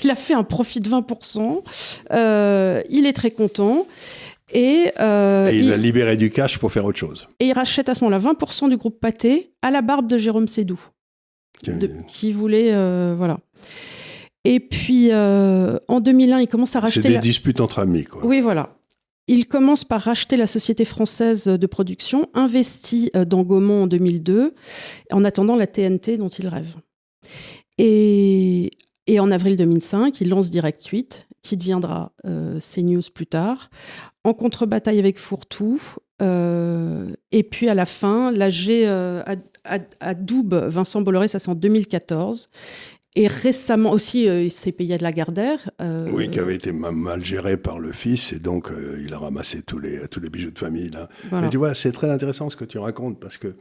[0.03, 1.63] il a fait un profit de 20%.
[2.13, 3.87] Euh, il est très content.
[4.53, 7.29] Et, euh, Et il il- a libéré du cash pour faire autre chose.
[7.41, 10.47] et il rachète à ce moment-là 20% du groupe Pâté à la barbe de Jérôme
[10.47, 10.79] Sédou,
[11.65, 12.73] de- qui voulait.
[12.75, 13.39] euh, voilà.
[14.45, 17.09] Et puis, euh, en 2001, il commence à C'est racheter.
[17.09, 18.25] des la- disputes entre amis, quoi.
[18.25, 18.77] Oui, voilà.
[19.29, 24.55] Il commence par racheter la société française de production, investit euh, dans Gaumont en 2002,
[25.11, 26.75] en attendant la TNT dont il rêve.
[27.79, 28.71] Et,
[29.09, 33.69] et en avril 2005, il lance Direct 8, qui deviendra euh, CNews plus tard,
[34.25, 35.81] en contre-bataille avec Fourtou.
[36.21, 38.69] et puis à la fin, l'AG
[39.67, 42.49] à, à, Doubs, Vincent Bolloré, ça c'est en 2014.
[43.19, 45.71] Et récemment aussi, il s'est payé de la Gardère.
[46.13, 48.71] Oui, qui avait été mal géré par le fils, et donc
[49.03, 50.91] il a ramassé tous les, tous les bijoux de famille.
[50.91, 51.09] Là.
[51.33, 53.57] Mais tu vois, c'est très intéressant ce que tu racontes, parce que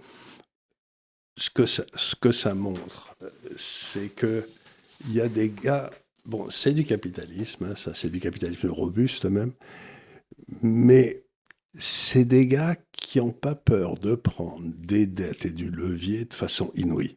[1.37, 3.15] ce que ça, ce que ça montre,
[3.55, 4.45] c'est que
[5.07, 5.91] il y a des gars.
[6.25, 9.51] Bon, c'est du capitalisme, hein, ça, c'est du capitalisme robuste même,
[10.61, 11.23] mais
[11.73, 12.75] c'est des gars
[13.15, 17.15] qui n'ont pas peur de prendre des dettes et du levier de façon inouïe.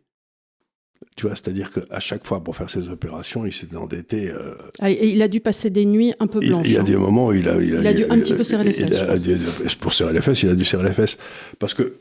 [1.16, 4.30] Tu vois, c'est-à-dire qu'à chaque fois, pour faire ses opérations, il s'est endetté.
[4.30, 6.66] Euh, ah, il a dû passer des nuits un peu blanches.
[6.68, 6.84] Il, y a hein.
[6.84, 7.61] des moments où il a.
[7.61, 9.74] Il a, dû un petit peu serrer les fesses.
[9.74, 11.18] pour serrer les fesses, il a dû serrer les fesses.
[11.59, 11.96] Parce que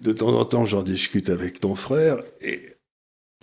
[0.00, 2.60] de temps en temps, j'en discute avec ton frère et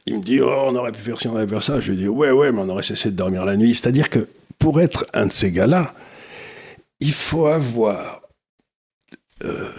[0.06, 1.82] il me dit Oh, on aurait pu faire ci, on aurait pu faire ça.
[1.82, 3.76] Je lui dis Ouais, ouais, mais on aurait cessé de dormir la nuit.
[3.76, 4.30] C'est-à-dire que
[4.60, 5.94] pour être un de ces gars-là,
[7.02, 8.22] il faut avoir
[9.44, 9.70] euh,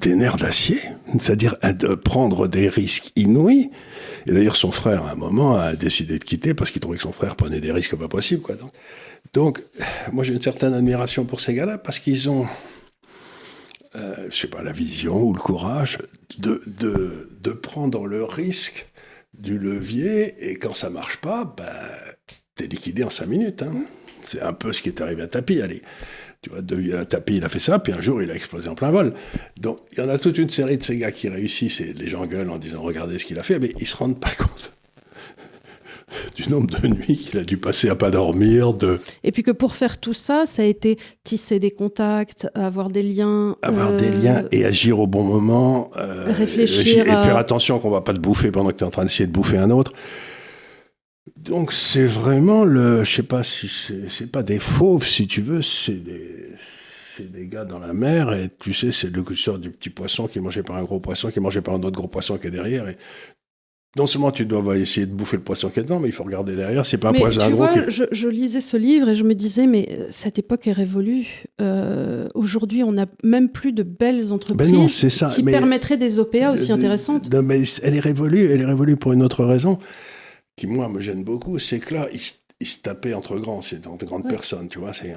[0.00, 0.80] des nerfs d'acier,
[1.18, 3.70] c'est-à-dire de prendre des risques inouïs.
[4.26, 7.02] Et d'ailleurs, son frère, à un moment, a décidé de quitter parce qu'il trouvait que
[7.02, 8.42] son frère prenait des risques pas possibles.
[8.42, 8.56] Quoi.
[8.56, 8.72] Donc,
[9.34, 9.62] donc
[10.12, 12.46] moi, j'ai une certaine admiration pour ces gars-là parce qu'ils ont
[13.94, 15.98] euh, je sais pas, la vision ou le courage
[16.38, 18.86] de, de, de, prendre le risque
[19.34, 21.66] du levier et quand ça marche pas, ben,
[22.54, 23.62] t'es liquidé en cinq minutes.
[23.62, 23.84] Hein.
[24.22, 25.60] C'est un peu ce qui est arrivé à Tapi.
[25.60, 25.82] Allez,
[26.42, 28.74] tu vois, de, Tapi, il a fait ça, puis un jour, il a explosé en
[28.74, 29.14] plein vol.
[29.60, 32.08] Donc, il y en a toute une série de ces gars qui réussissent et les
[32.08, 34.72] gens gueulent en disant regardez ce qu'il a fait, mais ils se rendent pas compte
[36.36, 38.74] du nombre de nuits qu'il a dû passer à pas dormir.
[38.74, 38.98] De...
[39.22, 43.04] Et puis que pour faire tout ça, ça a été tisser des contacts, avoir des
[43.04, 43.56] liens.
[43.62, 45.92] Avoir des euh, liens et agir au bon moment.
[45.96, 47.06] Euh, réfléchir.
[47.06, 49.28] Et faire attention qu'on va pas te bouffer pendant que tu es en train d'essayer
[49.28, 49.92] de bouffer un autre.
[51.36, 53.70] Donc c'est vraiment le, je sais pas si
[54.08, 56.50] c'est pas des fauves si tu veux, c'est des,
[57.16, 60.26] c'est des gars dans la mer et tu sais c'est le sort du petit poisson
[60.26, 62.38] qui est mangé par un gros poisson qui est mangé par un autre gros poisson
[62.38, 62.96] qui est derrière et
[63.96, 66.24] non seulement tu dois essayer de bouffer le poisson qui est dedans, mais il faut
[66.24, 69.22] regarder derrière, c'est pas un poisson tu vois, je, je, lisais ce livre et je
[69.22, 71.44] me disais, mais euh, cette époque est révolue.
[71.60, 75.28] Euh, Aujourd'hui, on n'a même plus de belles entreprises ben ça.
[75.28, 77.28] qui permettraient des OPA aussi intéressantes.
[77.44, 79.78] mais elle est révolue, elle est révolue pour une autre raison
[80.56, 84.06] qui, moi, me gêne beaucoup, c'est que là, ils, se tapaient entre grands, c'est entre
[84.06, 85.14] grandes personnes, tu vois, c'est...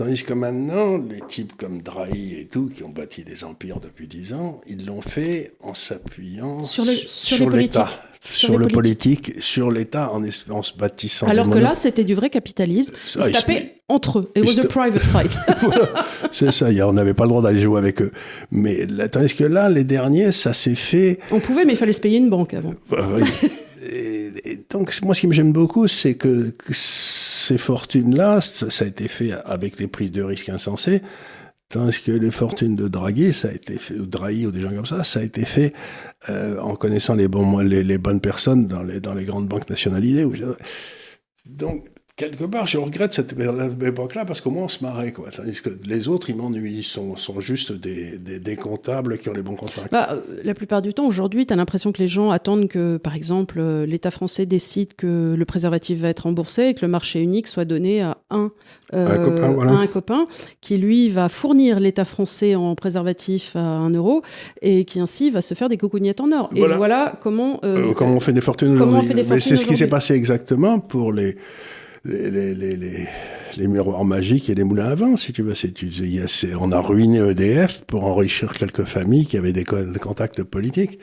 [0.00, 4.06] Tandis que maintenant, les types comme Drahi et tout, qui ont bâti des empires depuis
[4.06, 7.86] dix ans, ils l'ont fait en s'appuyant sur, l'État.
[8.24, 11.26] Sur, le politique, sur l'État, en, en, se bâtissant.
[11.26, 12.94] Alors que là, c'était du vrai capitalisme.
[13.16, 14.32] Ils se tapaient entre eux.
[14.36, 15.36] It was a private fight.
[16.32, 18.12] C'est ça, on n'avait pas le droit d'aller jouer avec eux.
[18.50, 21.18] Mais tandis que là, les derniers, ça s'est fait.
[21.30, 22.74] On pouvait, mais il fallait se payer une banque avant.
[22.88, 23.06] Bah
[23.82, 29.08] et, donc, moi, ce qui me gêne beaucoup, c'est que ces fortunes-là, ça, a été
[29.08, 31.02] fait avec des prises de risques insensées,
[31.68, 34.70] tandis que les fortunes de Draghi, ça a été fait, ou Draghi ou des gens
[34.70, 35.72] comme ça, ça a été fait
[36.28, 40.26] euh, en connaissant les, bons, les, bonnes personnes dans les, dans les grandes banques nationalisées.
[41.46, 41.86] Donc,
[42.20, 45.12] quelque part, je regrette cette époque-là parce qu'au moins on se marrait.
[45.12, 45.30] Quoi.
[45.34, 46.78] Tandis que les autres, ils m'ennuient.
[46.78, 49.90] Ils sont, sont juste des, des, comptables qui ont les bons contacts.
[49.90, 52.98] Bah, euh, la plupart du temps, aujourd'hui, tu as l'impression que les gens attendent que,
[52.98, 56.92] par exemple, euh, l'État français décide que le préservatif va être remboursé et que le
[56.92, 58.50] marché unique soit donné à un,
[58.92, 60.26] euh, un, copain, à un copain
[60.60, 64.20] qui, lui, va fournir l'État français en préservatif à un euro
[64.60, 66.50] et qui, ainsi, va se faire des coucougnettes en or.
[66.54, 67.60] Et voilà, comment,
[67.96, 69.24] comment on fait des fortunes aujourd'hui.
[69.26, 71.36] Mais c'est ce qui s'est passé exactement pour les
[72.04, 72.76] les, les, les,
[73.56, 75.54] les, miroirs magiques et les moulins à vent, si tu veux.
[75.54, 75.90] C'est, tu,
[76.58, 80.98] on a ruiné EDF pour enrichir quelques familles qui avaient des, contacts politiques.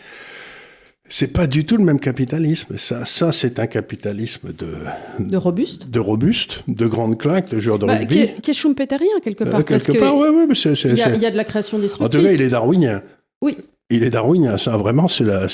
[1.10, 2.76] C'est pas du tout le même capitalisme.
[2.78, 4.76] Ça, ça c'est un capitalisme de
[5.20, 8.14] de robuste, de robuste, de grandes claques, de joueurs de bah, rugby.
[8.14, 9.62] Qui est, qui est Schumpeterien quelque part.
[9.62, 10.74] Euh, quelque part, oui, oui, mais c'est.
[10.74, 12.20] Il y, a, il y a de la création des structures.
[12.20, 13.04] En tout cas, il est darwinien.
[13.42, 13.56] Oui.
[13.90, 15.48] Il est darwinien, ça vraiment, c'est la,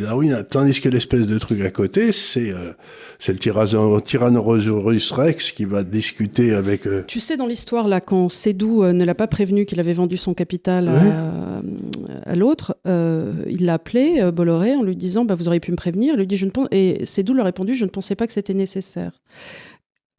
[0.00, 0.42] darwinien.
[0.44, 2.72] Tandis que l'espèce de truc à côté, c'est euh,
[3.18, 6.86] c'est le Tyrannosaurus Rex qui va discuter avec.
[6.86, 9.92] Euh, tu sais, dans l'histoire, là, quand Sédou euh, ne l'a pas prévenu qu'il avait
[9.92, 10.88] vendu son capital
[12.24, 16.14] à, l'autre, il l'a appelé, Bolloré, en lui disant bah, Vous auriez pu me prévenir.
[16.14, 16.68] Il lui dit je ne pense...
[16.70, 19.12] Et Sédou lui a répondu Je ne pensais pas que c'était nécessaire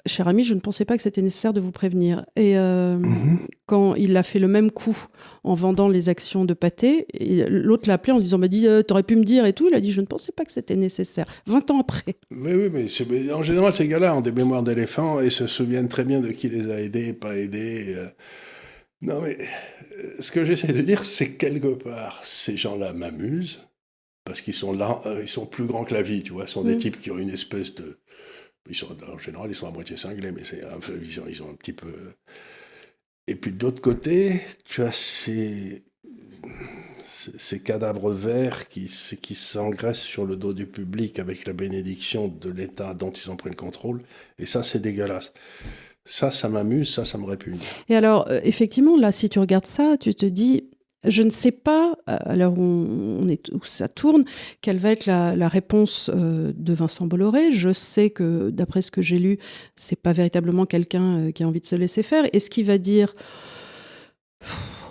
[0.07, 2.25] cher ami, je ne pensais pas que c'était nécessaire de vous prévenir.
[2.35, 3.39] Et euh, mhm.
[3.65, 4.97] quand il a fait le même coup
[5.43, 7.07] en vendant les actions de Pâté,
[7.49, 9.67] l'autre l'a appelé en disant, m'a dit, euh, t'aurais pu me dire et tout.
[9.67, 11.25] Il a dit, je ne pensais pas que c'était nécessaire.
[11.45, 12.15] 20 ans après.
[12.31, 16.03] Mais oui, mais, en général, ces gars-là ont des mémoires d'éléphants et se souviennent très
[16.03, 17.95] bien de qui les a aidés, pas aidés.
[17.95, 18.07] Euh.
[19.01, 19.37] Non, mais
[20.19, 23.59] ce que j'essaie de dire, c'est quelque part, ces gens-là m'amusent
[24.27, 26.47] parce qu'ils sont là, ils sont plus grands que la vie, tu vois.
[26.47, 26.79] Ce sont des mm.
[26.79, 27.97] types qui ont une espèce de
[28.69, 30.63] ils sont, en général, ils sont à moitié cinglés, mais c'est
[31.03, 31.93] ils, ont, un petit peu.
[33.27, 35.83] Et puis de l'autre côté, tu as ces,
[37.37, 38.89] ces cadavres verts qui,
[39.21, 43.35] qui s'engraissent sur le dos du public avec la bénédiction de l'État dont ils ont
[43.35, 44.01] pris le contrôle.
[44.39, 45.33] Et ça, c'est dégueulasse.
[46.05, 47.59] Ça, ça m'amuse, ça, ça me répugne.
[47.89, 50.63] Et alors, euh, effectivement, là, si tu regardes ça, tu te dis,
[51.03, 54.25] je ne sais pas, euh, à l'heure où, on est, où ça tourne,
[54.61, 57.51] quelle va être la, réponse euh, de Vincent Bolloré.
[57.51, 59.37] Je sais que, d'après ce que j'ai lu,
[59.75, 62.25] c'est pas véritablement quelqu'un qui a envie de se laisser faire.
[62.33, 63.13] Est-ce qu'il va dire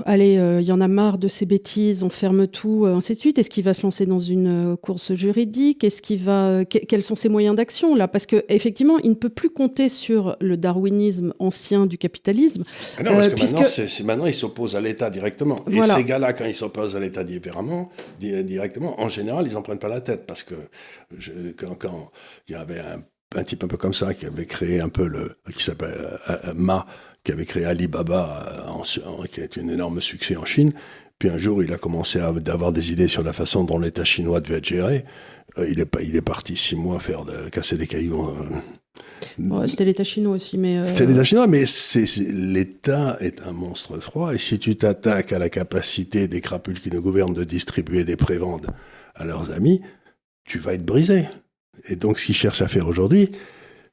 [0.05, 3.15] allez, il euh, y en a marre de ces bêtises, on ferme tout, euh, ainsi
[3.15, 3.39] de suite.
[3.39, 5.85] Est-ce qu'il va se lancer dans une euh, course juridique?
[5.85, 8.09] Est-ce qu'il va Quels sont ses moyens d'action là?
[8.09, 12.65] Parce que effectivement, il ne peut plus compter sur le darwinisme ancien du capitalisme.
[12.99, 15.57] Ah non, parce que maintenant, maintenant, il s'oppose à l'État directement.
[15.71, 17.91] Et ces gars-là, quand ils s'opposent à l'État directement,
[18.21, 20.55] directement, en général, ils n'en prennent pas la tête parce que
[21.57, 22.11] quand,
[22.49, 22.81] il y avait
[23.35, 26.19] un, type un peu comme ça qui avait créé un peu le qui s'appelle
[26.55, 26.87] Ma
[27.27, 30.73] qui avait créé Alibaba, euh, qui a été un énorme succès en Chine.
[31.19, 34.05] Puis un jour, il a commencé à avoir des idées sur la façon dont l'État
[34.05, 35.05] chinois devait être géré.
[35.59, 38.31] Euh, il, est, il est parti six mois faire de, casser des cailloux.
[39.41, 39.67] Euh.
[39.67, 40.87] c'était l'État chinois aussi, mais.
[40.87, 41.65] C'était l'État chinois, mais
[42.33, 44.33] l'État est un monstre froid.
[44.33, 48.17] Et si tu t'attaques à la capacité des crapules qui nous gouvernent de distribuer des
[48.17, 48.69] prébendes
[49.17, 49.81] à leurs amis,
[50.45, 51.25] tu vas être brisé.
[51.89, 53.33] Et donc, ce qu'il cherche à faire aujourd'hui,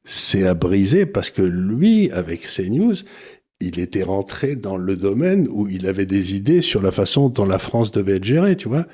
[0.04, 2.96] c'est à briser parce que lui, avec CNews,
[3.64, 7.46] il était rentré dans le domaine où il avait des idées sur la façon dont
[7.46, 8.86] la France devait être gérée, tu vois.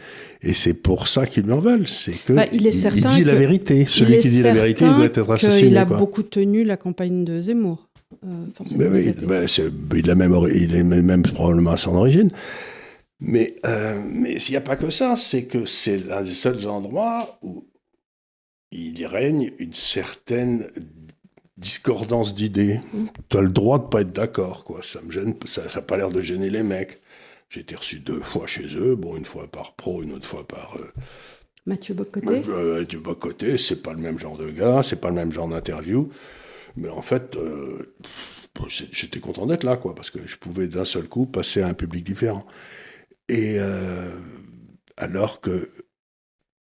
[0.41, 1.87] Et c'est pour ça qu'ils lui en veulent.
[1.87, 3.85] C'est que bah, il, dit la vérité.
[3.87, 5.69] Celui qui dit la vérité, il doit être assassiné.
[5.69, 7.89] Il a beaucoup tenu la campagne de Zemmour.
[8.25, 8.45] Euh,
[8.77, 9.41] oui, bah,
[9.95, 12.29] il a même, il est même probablement à son origine.
[13.19, 16.67] Mais euh, mais s'il n'y a pas que ça, c'est que c'est l'un des seuls
[16.67, 17.65] endroits où
[18.71, 20.67] il règne une certaine
[21.59, 22.79] discordance d'idées.
[23.29, 24.81] Tu as le droit de pas être d'accord, quoi.
[24.81, 27.01] Ça me gêne, ça n'a pas l'air de gêner les mecs.
[27.49, 30.47] J'ai été reçu deux fois chez eux, bon, une fois par pro, une autre fois
[30.47, 30.77] par.
[30.77, 30.91] Euh,
[31.65, 35.15] Mathieu Bocoté euh, Mathieu Bocoté, c'est pas le même genre de gars, c'est pas le
[35.15, 36.09] même genre d'interview.
[36.77, 37.95] Mais en fait, euh,
[38.67, 41.73] j'étais content d'être là, quoi, parce que je pouvais d'un seul coup passer à un
[41.73, 42.45] public différent.
[43.27, 43.59] Et
[44.97, 45.69] alors que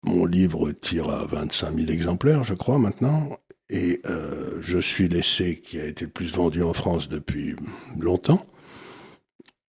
[0.03, 3.38] mon livre tire à 25 000 exemplaires, je crois, maintenant,
[3.70, 7.54] et euh, je suis l'essai qui a été le plus vendu en France depuis
[7.98, 8.44] longtemps.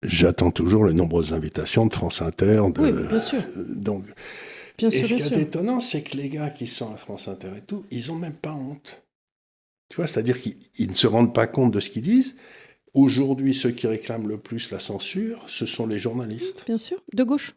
[0.03, 2.63] J'attends toujours les nombreuses invitations de France Inter.
[2.73, 3.41] De, oui, bien sûr.
[3.55, 4.05] Donc,
[4.77, 7.49] bien et ce qui est étonnant, c'est que les gars qui sont à France Inter
[7.55, 9.03] et tout, ils n'ont même pas honte.
[9.89, 12.35] Tu vois, c'est-à-dire qu'ils ne se rendent pas compte de ce qu'ils disent.
[12.93, 16.63] Aujourd'hui, ceux qui réclament le plus la censure, ce sont les journalistes.
[16.65, 17.53] Bien sûr, de gauche.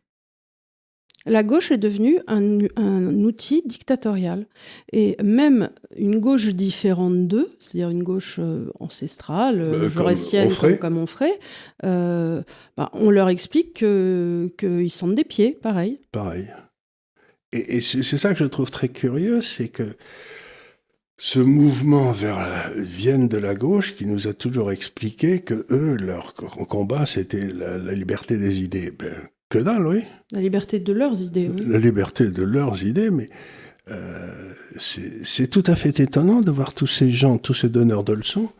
[1.26, 4.46] La gauche est devenue un, outil dictatorial.
[4.92, 10.12] Et même une gauche différente d'eux, c'est-à-dire une gauche euh, ancestrale, euh, bah,
[10.80, 11.38] comme, on ferait,
[11.84, 12.42] euh,
[12.76, 15.98] bah, on leur explique qu'ils sentent des pieds, pareil.
[16.12, 16.46] Pareil.
[17.52, 19.96] Et, c'est ça que je trouve très curieux, c'est que
[21.16, 25.96] ce mouvement vers la, vienne de la gauche qui nous a toujours expliqué que eux,
[25.96, 28.90] leur combat, c'était la, liberté des idées.
[28.90, 29.14] Ben,
[29.54, 30.02] que dalle, oui.
[30.32, 31.62] La liberté de leurs idées, oui.
[31.66, 33.30] La liberté de leurs idées, mais
[33.90, 38.14] euh, c'est tout à fait étonnant de voir tous ces gens, tous ces donneurs de
[38.14, 38.50] leçons,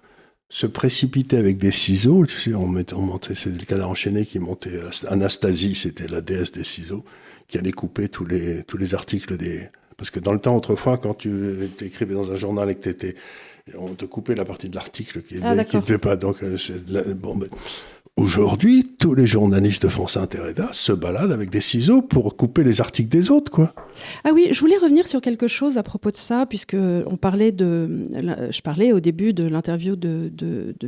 [0.48, 2.24] se précipiter avec des ciseaux.
[2.26, 4.80] Tu sais, on, on montait, c'est le canard enchaîné qui montait.
[5.08, 7.04] Anastasie, c'était la déesse des ciseaux,
[7.48, 9.68] qui allait couper tous les, tous les articles des.
[9.96, 12.88] Parce que dans le temps, autrefois, quand tu écrivais dans un journal et que tu
[12.90, 13.16] étais.
[13.78, 16.16] On te coupait la partie de l'article qui ne ah, devait pas.
[16.16, 16.58] Donc, euh,
[17.14, 17.48] bon, ben,
[18.16, 22.80] Aujourd'hui, tous les journalistes de France Inter se baladent avec des ciseaux pour couper les
[22.80, 23.74] articles des autres, quoi.
[24.22, 27.50] Ah oui, je voulais revenir sur quelque chose à propos de ça, puisque on parlait
[27.50, 28.06] de,
[28.52, 30.30] je parlais au début de l'interview de,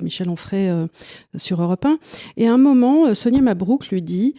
[0.00, 0.86] Michel Onfray euh,
[1.34, 1.98] sur Europe 1,
[2.36, 4.34] et à un moment, Sonia Mabrouk lui dit.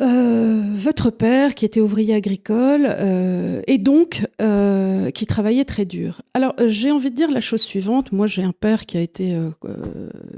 [0.00, 6.20] Euh, votre père, qui était ouvrier agricole, euh, et donc euh, qui travaillait très dur.
[6.34, 8.10] Alors, j'ai envie de dire la chose suivante.
[8.10, 9.38] Moi, j'ai un père qui a été,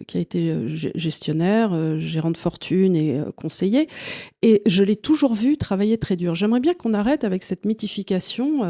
[0.07, 0.55] qui a été
[0.95, 3.89] gestionnaire, gérant de fortune et conseiller,
[4.43, 6.35] et je l'ai toujours vu travailler très dur.
[6.35, 8.61] J'aimerais bien qu'on arrête avec cette mythification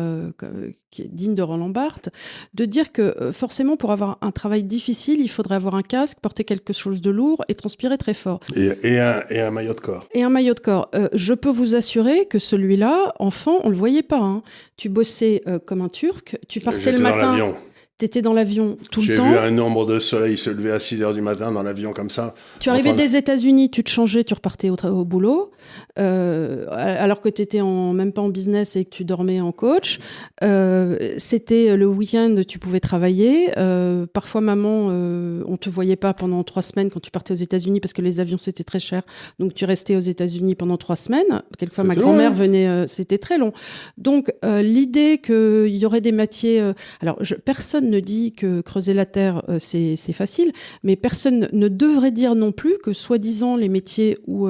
[0.96, 2.08] qui est digne de Roland Barthes,
[2.54, 6.44] de dire que forcément, pour avoir un travail difficile, il faudrait avoir un casque, porter
[6.44, 8.40] quelque chose de lourd et transpirer très fort.
[8.54, 10.06] Et, et, un, et un maillot de corps.
[10.14, 10.88] Et un maillot de corps.
[10.94, 14.20] Euh, je peux vous assurer que celui-là, enfant, on le voyait pas.
[14.20, 14.40] Hein.
[14.76, 17.54] Tu bossais euh, comme un Turc, tu partais le matin.
[17.98, 19.24] Tu étais dans l'avion tout le temps.
[19.24, 21.94] J'ai vu un nombre de soleil se lever à 6 heures du matin dans l'avion
[21.94, 22.34] comme ça.
[22.60, 25.50] Tu arrivais des États-Unis, tu te changeais, tu repartais au, au boulot.
[25.98, 29.52] Euh, alors que tu étais en, même pas en business et que tu dormais en
[29.52, 29.98] coach.
[30.42, 33.50] Euh, c'était le week-end, tu pouvais travailler.
[33.56, 37.80] Euh, parfois, maman, on te voyait pas pendant trois semaines quand tu partais aux États-Unis
[37.80, 39.02] parce que les avions c'était très cher.
[39.38, 41.42] Donc tu restais aux États-Unis pendant trois semaines.
[41.58, 43.52] Quelquefois, ma grand-mère venait, c'était très long.
[43.98, 46.62] Donc l'idée qu'il y aurait des métiers,
[47.00, 52.10] alors je- personne ne dit que creuser la terre c'est facile, mais personne ne devrait
[52.12, 54.48] dire non plus que soi-disant les métiers où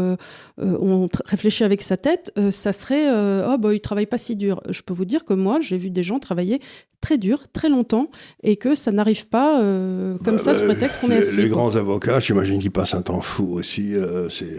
[0.58, 4.34] on réfléchit avec sa tête, euh, ça serait euh, oh bah ils travaillent pas si
[4.36, 4.60] dur.
[4.70, 6.60] Je peux vous dire que moi j'ai vu des gens travailler
[7.00, 8.10] très dur, très longtemps,
[8.42, 11.28] et que ça n'arrive pas euh, comme Bah, ça sous bah, prétexte qu'on est les,
[11.28, 11.36] assis.
[11.42, 13.92] les grands avocats, j'imagine qu'ils passent un temps fou aussi.
[14.30, 14.56] c'est,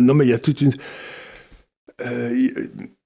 [0.00, 0.72] non, mais il y a toute une.
[2.04, 2.52] Y-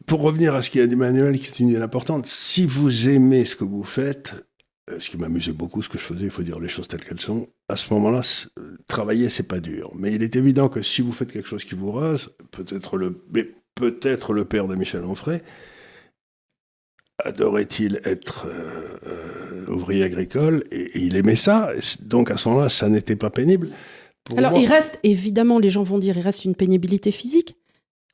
[0.06, 3.44] pour revenir à ce qu'a dit Manuel, qui est une idée importante, si vous aimez
[3.44, 4.34] ce que vous faites,
[4.88, 7.20] ce qui m'amusait beaucoup, ce que je faisais, il faut dire les choses telles qu'elles
[7.20, 8.22] sont, à ce moment-là,
[8.58, 9.92] euh, travailler, c'est pas dur.
[9.94, 13.24] Mais il est évident que si vous faites quelque chose qui vous rase, peut-être le,
[13.32, 15.40] mais peut-être le père de Michel Onfray,
[17.24, 21.72] adorait-il être euh, euh, ouvrier agricole et, et il aimait ça.
[22.00, 23.68] Donc à ce moment-là, ça n'était pas pénible.
[24.24, 24.60] Pour Alors, moi.
[24.60, 27.56] il reste, évidemment, les gens vont dire, il reste une pénibilité physique.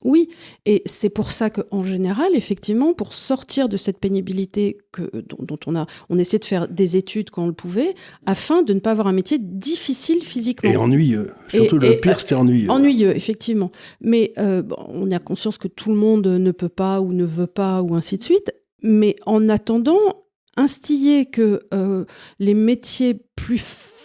[0.05, 0.29] Oui,
[0.65, 5.59] et c'est pour ça qu'en général, effectivement, pour sortir de cette pénibilité que, dont, dont
[5.67, 7.95] on a, on essaie de faire des études quand on le pouvait,
[8.25, 10.71] afin de ne pas avoir un métier difficile physiquement.
[10.71, 11.33] Et ennuyeux.
[11.49, 12.71] Surtout et, le pire, c'était ennuyeux.
[12.71, 13.73] Ennuyeux, effectivement.
[14.01, 17.25] Mais euh, bon, on a conscience que tout le monde ne peut pas ou ne
[17.25, 18.53] veut pas ou ainsi de suite.
[18.85, 19.99] Mais en attendant,
[20.57, 22.05] instiller que euh,
[22.39, 23.59] les métiers plus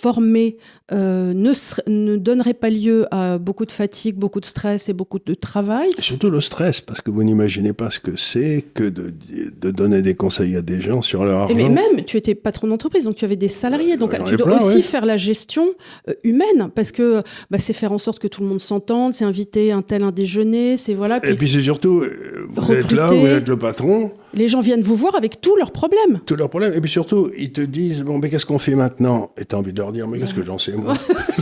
[0.03, 0.57] formés
[0.91, 5.33] euh, ne, donneraient pas lieu à beaucoup de fatigue, beaucoup de stress et beaucoup de
[5.33, 5.89] travail.
[5.97, 9.13] Et Surtout le stress, parce que vous n'imaginez pas ce que c'est que de,
[9.61, 11.55] de donner des conseils à des gens sur leur argent.
[11.55, 14.47] mais même, tu étais patron d'entreprise, donc tu avais des salariés, donc j'en tu dois
[14.47, 14.81] plein, aussi ouais.
[14.81, 15.69] faire la gestion
[16.09, 19.23] euh, humaine, parce que bah, c'est faire en sorte que tout le monde s'entende, c'est
[19.23, 21.21] inviter un tel un déjeuner, c'est voilà.
[21.23, 24.81] Et puis c'est surtout, euh, vous êtes là, vous êtes le patron, Les gens viennent
[24.81, 26.19] vous voir avec tous leurs problèmes.
[26.25, 26.73] tous leurs problèmes.
[26.73, 29.31] Et puis surtout, ils te disent, bon, mais qu'est-ce qu'on fait maintenant?
[29.37, 30.93] Et t'as envie de leur dire, mais qu'est-ce que j'en sais, moi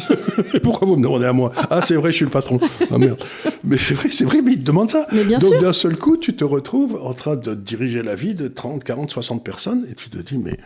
[0.64, 2.60] Pourquoi vous me demandez à moi Ah, c'est vrai, je suis le patron.
[2.92, 3.22] Ah merde.
[3.64, 5.08] Mais c'est vrai, c'est vrai, mais ils te demandent ça.
[5.12, 8.36] Mais bien Donc d'un seul coup, tu te retrouves en train de diriger la vie
[8.36, 10.58] de 30, 40, 60 personnes, et tu te dis, mais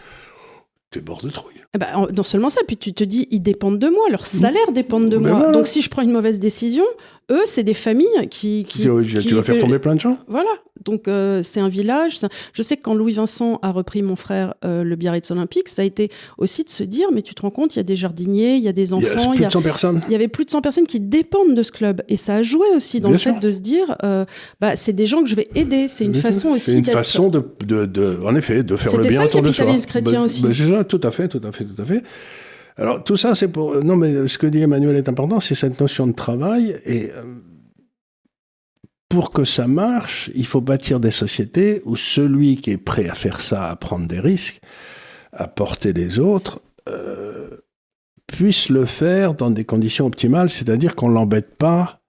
[0.92, 1.56] t'es bord de trouille.
[1.74, 4.26] Eh ben, en- non seulement ça, puis tu te dis, ils dépendent de moi, leur
[4.26, 5.32] salaire dépend de Ben moi.
[5.38, 5.52] voilà.
[5.52, 6.86] Donc si je prends une mauvaise décision,
[7.32, 8.66] eux, c'est des familles qui...
[8.68, 10.50] qui, tu, qui- tu vas faire que- tomber plein de gens Voilà,
[10.86, 12.24] donc euh, c'est un village.
[12.24, 15.68] un- Je sais que quand Louis Vincent a repris mon frère euh, le Biarritz Olympique,
[15.70, 17.84] ça a été aussi de se dire, mais tu te rends compte, il y a
[17.84, 19.54] des jardiniers, il y a des Il y a enfants, il plus y a, de
[19.54, 20.02] 100 personnes.
[20.08, 22.02] il y avait plus de 100 personnes qui dépendent de ce club.
[22.10, 23.34] Et ça a joué aussi dans Bien le sûr.
[23.34, 24.26] fait de se dire, euh,
[24.62, 25.88] bah, c'est des gens que je vais aider.
[25.88, 26.30] C'est une Bien sûr.
[26.30, 29.18] façon aussi C'est une façon de, de, de- en effet, de faire le C'était bien
[29.18, 29.66] ça le autour de soi.
[29.66, 30.44] capitalisme chrétien Bah, aussi.
[30.44, 32.04] bah, ça, tout à fait, tout à fait, tout à fait.
[32.78, 33.84] Alors tout ça, c'est pour.
[33.84, 37.12] Non, mais ce que dit Emmanuel est important, c'est cette notion de travail et.
[37.12, 37.24] euh,
[39.10, 43.14] Pour que ça marche, il faut bâtir des sociétés où celui qui est prêt à
[43.14, 44.60] faire ça, à prendre des risques,
[45.32, 46.60] à porter les autres,
[46.90, 47.50] euh,
[48.28, 52.02] puisse le faire dans des conditions optimales, c'est-à-dire qu'on l'embête pas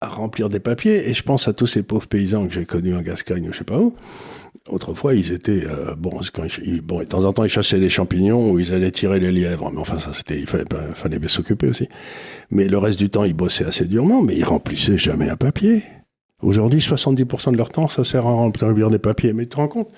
[0.00, 1.08] à remplir des papiers.
[1.08, 3.58] Et je pense à tous ces pauvres paysans que j'ai connus en Gascogne ou je
[3.58, 3.94] sais pas où.
[4.68, 6.20] Autrefois, ils étaient euh, bon,
[6.82, 9.70] bon, de temps en temps, ils chassaient les champignons ou ils allaient tirer les lièvres.
[9.72, 11.88] Mais enfin, ça, c'était, il fallait, fallait s'occuper aussi.
[12.50, 15.82] Mais le reste du temps, ils bossaient assez durement, mais ils remplissaient jamais un papier.
[16.42, 19.32] Aujourd'hui, 70% de leur temps, ça sert à remplir des papiers.
[19.32, 19.88] Mais tu te rends compte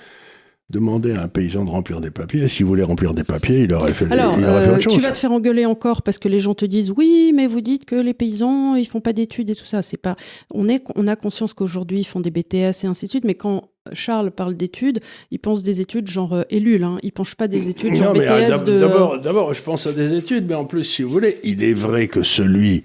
[0.70, 3.92] Demander à un paysan de remplir des papiers, s'il voulait remplir des papiers, il aurait
[3.92, 4.94] fait, Alors, il aurait fait euh, autre chose.
[4.94, 7.60] tu vas te faire engueuler encore parce que les gens te disent oui, mais vous
[7.60, 9.82] dites que les paysans ils font pas d'études et tout ça.
[9.82, 10.16] C'est pas.
[10.54, 13.34] On est, on a conscience qu'aujourd'hui ils font des BTS et ainsi de suite, mais
[13.34, 15.00] quand Charles parle d'études,
[15.30, 16.82] il pense des études genre euh, Ellul.
[16.82, 16.96] Hein.
[17.02, 19.18] Il pense pas des études genre Non, mais, BTS ah, de.
[19.22, 22.08] d'abord, je pense à des études, mais en plus, si vous voulez, il est vrai
[22.08, 22.84] que celui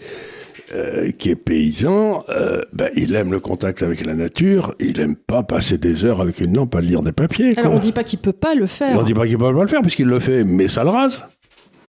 [0.73, 5.15] euh, qui est paysan, euh, ben, il aime le contact avec la nature, il aime
[5.15, 7.57] pas passer des heures avec une lampe à lire des papiers.
[7.57, 7.79] Alors quoi.
[7.79, 8.97] on dit pas qu'il peut pas le faire.
[8.99, 11.25] on dit pas qu'il peut pas le faire, puisqu'il le fait, mais ça le rase.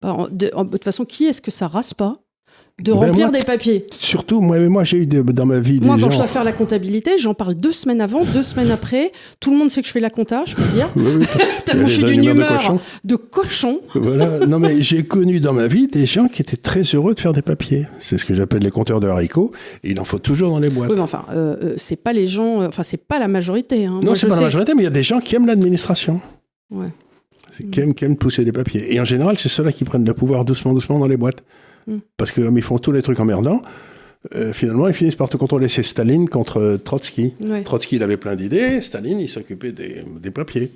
[0.03, 2.19] Bah, en- de, en- de toute façon, qui est-ce que ça rase pas?
[2.83, 5.97] De Ben, remplir moi, des papiers Surtout, moi, moi j'ai eu dans ma vie Moi,
[5.97, 6.13] des quand gens...
[6.13, 9.13] je dois faire la comptabilité, j'en parle deux semaines avant, deux semaines après.
[9.41, 10.89] Tout le monde sait que je fais la compta, je peux dire.
[10.97, 11.05] Oui,
[11.67, 12.81] Tellement je suis d'une de humeur cochon.
[13.05, 13.81] de cochon.
[13.95, 14.39] Voilà.
[14.47, 17.33] Non, mais j'ai connu dans ma vie des gens qui étaient très heureux de faire
[17.33, 17.87] des papiers.
[17.99, 19.53] C'est ce que j'appelle les compteurs de haricots.
[19.85, 20.91] Et il en faut toujours dans les boîtes.
[20.91, 23.87] Oui, mais enfin, euh, euh, c'est pas les gens, euh, enfin, c'est pas la majorité.
[23.87, 23.99] hein.
[24.01, 25.47] Non, Moi, c'est pas sais- la majorité, mais il y a des gens qui aiment
[25.47, 26.21] l'administration.
[26.71, 26.89] Ouais.
[27.57, 28.95] C'est qui aiment, qui aiment pousser des papiers.
[28.95, 31.43] Et en général, c'est ceux-là qui prennent le pouvoir doucement, doucement dans les boîtes.
[31.91, 31.99] Mm.
[32.17, 33.63] Parce que comme ils font tous les trucs emmerdants,
[34.35, 35.69] euh, finalement, ils finissent par te contrôler.
[35.69, 37.35] C'est Staline contre euh, Trotsky.
[37.47, 38.83] Ouais, Trotsky, il avait plein d'idées.
[38.83, 40.71] Staline, il s'occupait des, des papiers.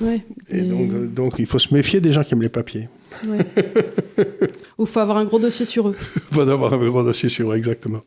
[0.00, 0.20] ouais.
[0.50, 2.88] Et Et- donc, euh, donc, il faut se méfier des gens qui aiment les papiers.
[3.26, 3.38] ouais.
[4.78, 5.96] Ou faut avoir un gros dossier sur eux.
[6.16, 8.00] Il faut avoir un gros dossier sur eux, exactement.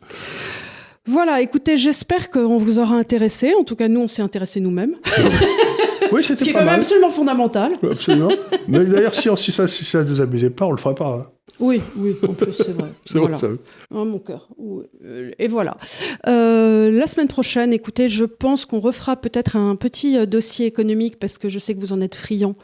[1.05, 3.53] Voilà, écoutez, j'espère qu'on vous aura intéressé.
[3.59, 4.95] En tout cas, nous, on s'est intéressés nous-mêmes.
[6.11, 7.71] Oui, c'était Ce qui est quand même absolument fondamental.
[7.81, 8.29] Absolument.
[8.67, 11.17] Mais d'ailleurs, si, on- si ça si ça nous amusait pas, on le ferait pas.
[11.27, 11.27] hein.
[11.59, 12.89] Oui, oui, en plus, c'est vrai.
[13.05, 13.37] C'est Voilà.
[13.37, 13.53] vrai, ça.
[13.93, 14.47] Ah, mon cœur.
[15.05, 15.77] Euh, Et voilà.
[16.27, 21.19] Euh, la semaine prochaine, écoutez, je pense qu'on refera peut-être un petit euh, dossier économique
[21.19, 22.55] parce que je sais que vous en êtes friands.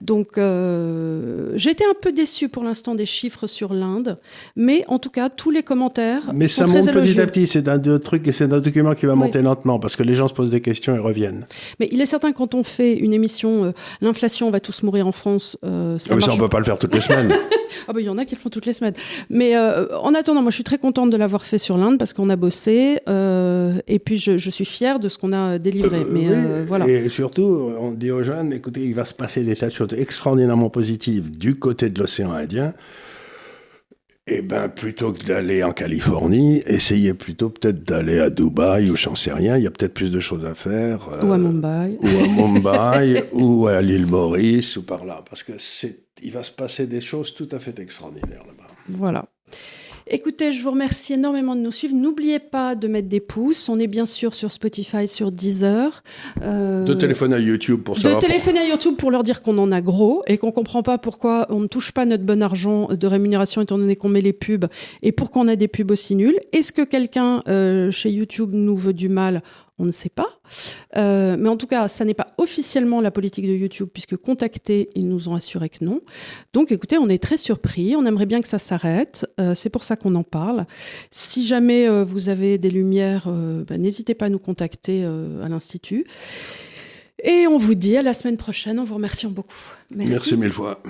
[0.00, 4.18] Donc, euh, été un peu déçue pour l'instant des chiffres sur l'Inde,
[4.54, 7.46] mais en tout cas, tous les commentaires Mais sont ça très monte petit à petit.
[7.48, 9.18] C'est un truc c'est un document qui va Oui.
[9.18, 11.46] monter lentement parce que les gens se posent des questions et reviennent.
[11.80, 14.82] Mais il est certain que quand on fait une émission, euh, l'inflation, on va tous
[14.82, 15.56] mourir en France.
[15.62, 15.68] ça
[16.10, 17.34] Ah, mais ça, on peut pas le faire toutes les semaines.
[17.88, 18.94] Ah bah il y en a qui le font toutes les semaines.
[19.30, 22.12] Mais euh, en attendant, moi je suis très contente de l'avoir fait sur l'Inde parce
[22.12, 25.98] qu'on a bossé euh, et puis je, je suis fière de ce qu'on a délivré.
[26.00, 26.86] Euh, Mais oui, voilà.
[26.86, 29.94] Et surtout, on dit aux jeunes, écoutez, il va se passer des tas de choses
[29.96, 32.74] extraordinairement positives du côté de l'océan Indien.
[34.26, 39.14] Eh ben, plutôt que d'aller en Californie, essayez plutôt peut-être d'aller à Dubaï ou j'en
[39.14, 39.58] sais rien.
[39.58, 41.10] Il y a peut-être plus de choses à faire.
[41.12, 41.98] euh, Ou à Mumbai.
[42.00, 45.22] ou à Mumbai, ou à l'île Maurice, ou par là.
[45.28, 48.68] Parce que c'est, il va se passer des choses tout à fait extraordinaires là-bas.
[48.88, 49.26] Voilà.
[50.06, 51.94] Écoutez, je vous remercie énormément de nous suivre.
[51.94, 53.70] N'oubliez pas de mettre des pouces.
[53.70, 56.02] On est bien sûr sur Spotify, sur Deezer.
[56.42, 58.20] Euh, De téléphoner à YouTube pour de savoir.
[58.20, 61.46] téléphoner à YouTube pour leur dire qu'on en a gros et qu'on comprend pas pourquoi
[61.48, 64.66] on ne touche pas notre bon argent de rémunération étant donné qu'on met les pubs
[65.00, 66.38] et pourquoi on a des pubs aussi nulles.
[66.52, 69.42] Est-ce que quelqu'un euh, chez YouTube nous veut du mal
[69.78, 70.28] On ne sait pas.
[70.96, 74.90] Euh, mais en tout cas, ça n'est pas officiellement la politique de YouTube puisque contactés,
[74.94, 76.00] ils nous ont assuré que non.
[76.52, 77.96] Donc écoutez, on est très surpris.
[77.96, 79.26] On aimerait bien que ça s'arrête.
[79.40, 80.66] Euh, C'est pour ça qu'on en parle.
[81.10, 83.28] Si jamais euh, vous avez des lumières,
[83.68, 86.06] bah, n'hésitez pas à nous contacter à l'Institut.
[87.22, 89.74] Et on vous dit à la semaine prochaine en vous remerciant beaucoup.
[89.94, 90.82] Merci mille fois.